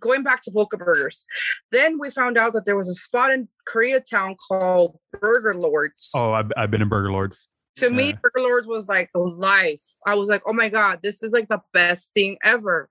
[0.00, 1.26] going back to Boca Burgers,
[1.72, 6.10] then we found out that there was a spot in Koreatown called Burger Lords.
[6.14, 7.48] Oh, I've, I've been in Burger Lords.
[7.76, 8.12] to me.
[8.12, 9.84] Burger Lords was like life.
[10.06, 12.88] I was like, oh my God, this is like the best thing ever.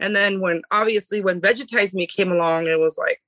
[0.00, 3.20] And then when obviously when Vegetize Me came along, it was like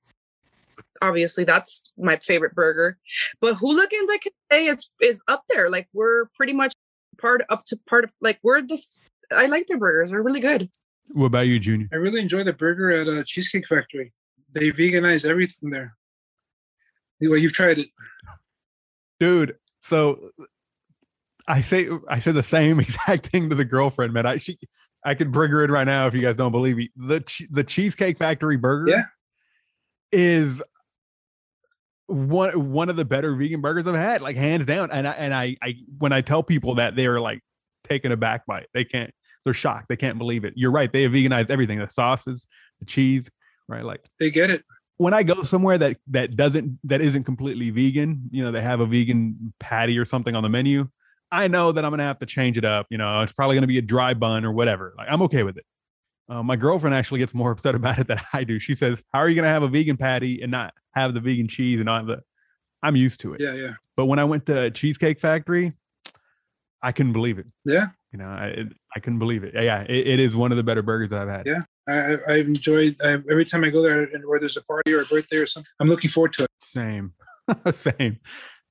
[1.01, 2.97] obviously that's my favorite burger.
[3.39, 5.69] But hooligans I can say is is up there.
[5.69, 6.73] Like we're pretty much
[7.21, 8.99] part up to part of like we're just
[9.31, 10.09] I like their burgers.
[10.09, 10.69] They're really good.
[11.13, 11.87] What about you, Junior?
[11.93, 14.11] I really enjoy the burger at a Cheesecake Factory.
[14.53, 15.95] They veganize everything there.
[17.21, 17.87] Well, you've tried it.
[19.19, 20.29] dude so
[21.47, 24.57] i say i said the same exact thing to the girlfriend man i she
[25.05, 27.63] i could bring her in right now if you guys don't believe me the the
[27.63, 29.03] cheesecake factory burger Yeah.
[30.11, 30.61] is
[32.11, 35.33] one one of the better vegan burgers i've had like hands down and i and
[35.33, 37.41] i i when i tell people that they're like
[37.83, 39.11] taken aback by it they can't
[39.43, 42.47] they're shocked they can't believe it you're right they have veganized everything the sauces
[42.79, 43.29] the cheese
[43.67, 44.63] right like They get it.
[44.97, 48.81] when I go somewhere that that doesn't that isn't completely vegan, you know, they have
[48.81, 50.89] a vegan patty or something on the menu,
[51.31, 52.85] I know that I'm gonna have to change it up.
[52.89, 54.93] You know, it's probably gonna be a dry bun or whatever.
[54.97, 55.65] Like I'm okay with it.
[56.29, 58.59] Uh, my girlfriend actually gets more upset about it than I do.
[58.59, 61.47] She says, "How are you gonna have a vegan patty and not have the vegan
[61.47, 62.21] cheese and not the?"
[62.83, 63.41] I'm used to it.
[63.41, 65.73] Yeah, yeah, But when I went to Cheesecake Factory,
[66.81, 67.45] I couldn't believe it.
[67.65, 67.87] yeah.
[68.11, 69.53] You know, I it, I couldn't believe it.
[69.53, 71.43] Yeah, it, it is one of the better burgers that I've had.
[71.45, 71.61] Yeah.
[71.87, 74.93] I, I- I've enjoyed I, every time I go there, and where there's a party
[74.93, 75.69] or a birthday or something.
[75.79, 76.49] I'm looking forward to it.
[76.61, 77.13] Same,
[77.71, 78.19] same.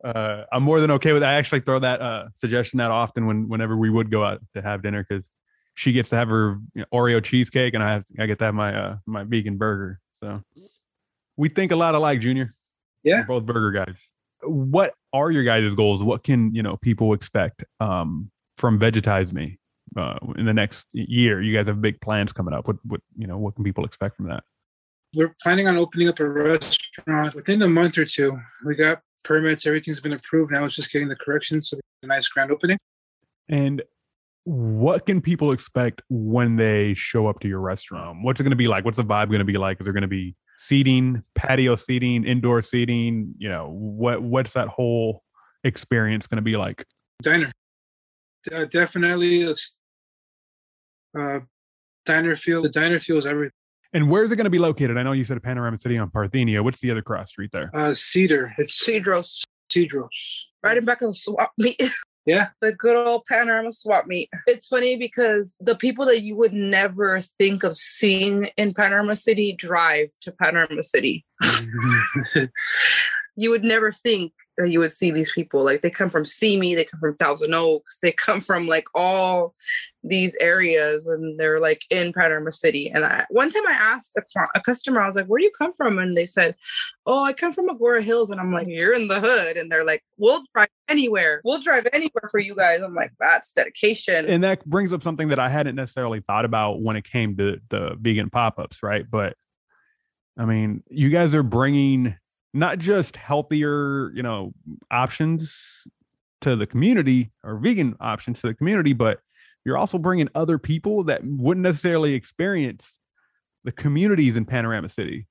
[0.04, 1.22] Uh, I'm more than okay with.
[1.22, 4.60] I actually throw that uh, suggestion out often when whenever we would go out to
[4.62, 5.28] have dinner because
[5.74, 8.44] she gets to have her you know, Oreo cheesecake and I have I get to
[8.46, 10.00] have my uh, my vegan burger.
[10.14, 10.42] So
[11.36, 12.52] we think a lot alike, Junior.
[13.02, 13.20] Yeah.
[13.20, 14.08] We're both burger guys.
[14.42, 16.02] What are your guys' goals?
[16.02, 19.58] What can you know people expect um, from Vegetize Me
[19.96, 21.40] uh, in the next year?
[21.42, 22.66] You guys have big plans coming up.
[22.66, 23.38] What what you know?
[23.38, 24.44] What can people expect from that?
[25.14, 28.38] We're planning on opening up a restaurant within a month or two.
[28.64, 30.52] We got permits, everything's been approved.
[30.52, 31.70] Now it's just getting the corrections.
[31.70, 32.78] So a nice grand opening.
[33.48, 33.82] And
[34.44, 38.18] what can people expect when they show up to your restaurant?
[38.22, 38.84] What's it going to be like?
[38.84, 39.80] What's the vibe going to be like?
[39.80, 43.34] Is there going to be seating, patio seating, indoor seating?
[43.38, 45.22] You know, what what's that whole
[45.64, 46.84] experience going to be like?
[47.22, 47.50] Diner.
[48.50, 49.78] Uh, definitely it's
[51.18, 51.40] uh
[52.06, 53.52] diner feel the diner feels everything.
[53.92, 54.96] And where's it going to be located?
[54.96, 56.62] I know you said a Panorama City on Parthenia.
[56.62, 57.70] What's the other cross street there?
[57.74, 58.54] Uh cedar.
[58.56, 60.08] It's Cedros, Cedros.
[60.62, 61.80] right in back of the swap meet.
[62.30, 62.50] Yeah.
[62.60, 64.28] the good old panorama swap meet.
[64.46, 69.52] It's funny because the people that you would never think of seeing in Panorama City
[69.52, 71.24] drive to Panorama City.
[73.40, 75.64] You would never think that you would see these people.
[75.64, 79.54] Like they come from Simi, they come from Thousand Oaks, they come from like all
[80.02, 82.90] these areas, and they're like in Panorama City.
[82.90, 84.22] And I, one time I asked a,
[84.54, 86.54] a customer, I was like, "Where do you come from?" And they said,
[87.06, 89.84] "Oh, I come from Agoura Hills." And I'm like, "You're in the hood," and they're
[89.84, 91.40] like, "We'll drive anywhere.
[91.44, 95.28] We'll drive anywhere for you guys." I'm like, "That's dedication." And that brings up something
[95.28, 99.04] that I hadn't necessarily thought about when it came to the vegan pop-ups, right?
[99.10, 99.36] But
[100.38, 102.16] I mean, you guys are bringing
[102.52, 104.52] not just healthier, you know,
[104.90, 105.86] options
[106.40, 109.20] to the community or vegan options to the community, but
[109.64, 112.98] you're also bringing other people that wouldn't necessarily experience
[113.64, 115.26] the communities in Panorama City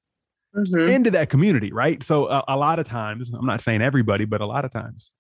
[0.56, 0.90] Mhm.
[0.90, 2.02] into that community, right?
[2.04, 5.12] So a, a lot of times, I'm not saying everybody, but a lot of times,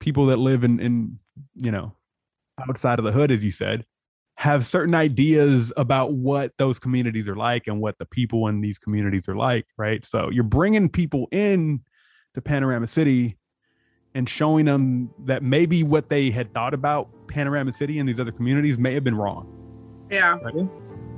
[0.00, 1.18] people that live in, in
[1.56, 1.94] you know,
[2.68, 3.84] outside of the hood, as you said,
[4.42, 8.76] have certain ideas about what those communities are like and what the people in these
[8.76, 10.04] communities are like, right?
[10.04, 11.80] So you're bringing people in
[12.34, 13.38] to Panorama City
[14.16, 18.32] and showing them that maybe what they had thought about Panorama City and these other
[18.32, 19.46] communities may have been wrong.
[20.10, 20.38] Yeah.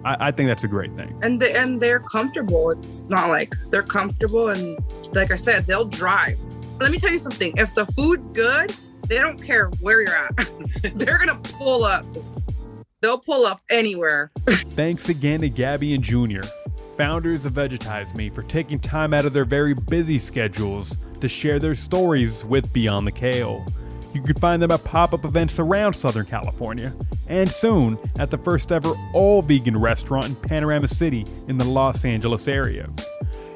[0.05, 1.19] I, I think that's a great thing.
[1.23, 2.73] and they, and they're comfortable.
[2.73, 4.79] It's not like they're comfortable, and
[5.15, 6.39] like I said, they'll drive.
[6.79, 8.75] Let me tell you something: if the food's good,
[9.09, 10.47] they don't care where you're at.
[10.95, 12.05] they're gonna pull up.
[13.05, 14.31] They'll pull up anywhere.
[14.49, 16.41] Thanks again to Gabby and Junior,
[16.97, 21.59] founders of Vegetize Me, for taking time out of their very busy schedules to share
[21.59, 23.63] their stories with Beyond the Kale.
[24.15, 26.95] You can find them at pop up events around Southern California,
[27.29, 32.07] and soon at the first ever all vegan restaurant in Panorama City in the Los
[32.07, 32.89] Angeles area.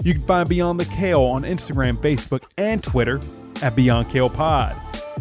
[0.04, 3.18] You can find Beyond the Kale on Instagram, Facebook, and Twitter
[3.62, 4.78] at Beyond Kale Pod.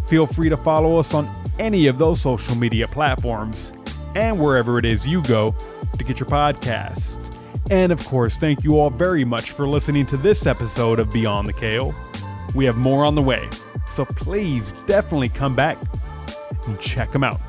[0.09, 3.71] Feel free to follow us on any of those social media platforms
[4.17, 5.55] and wherever it is you go
[5.97, 7.23] to get your podcast.
[7.69, 11.47] And of course, thank you all very much for listening to this episode of Beyond
[11.47, 11.93] the Kale.
[12.55, 13.47] We have more on the way,
[13.87, 15.77] so please definitely come back
[16.65, 17.39] and check them out.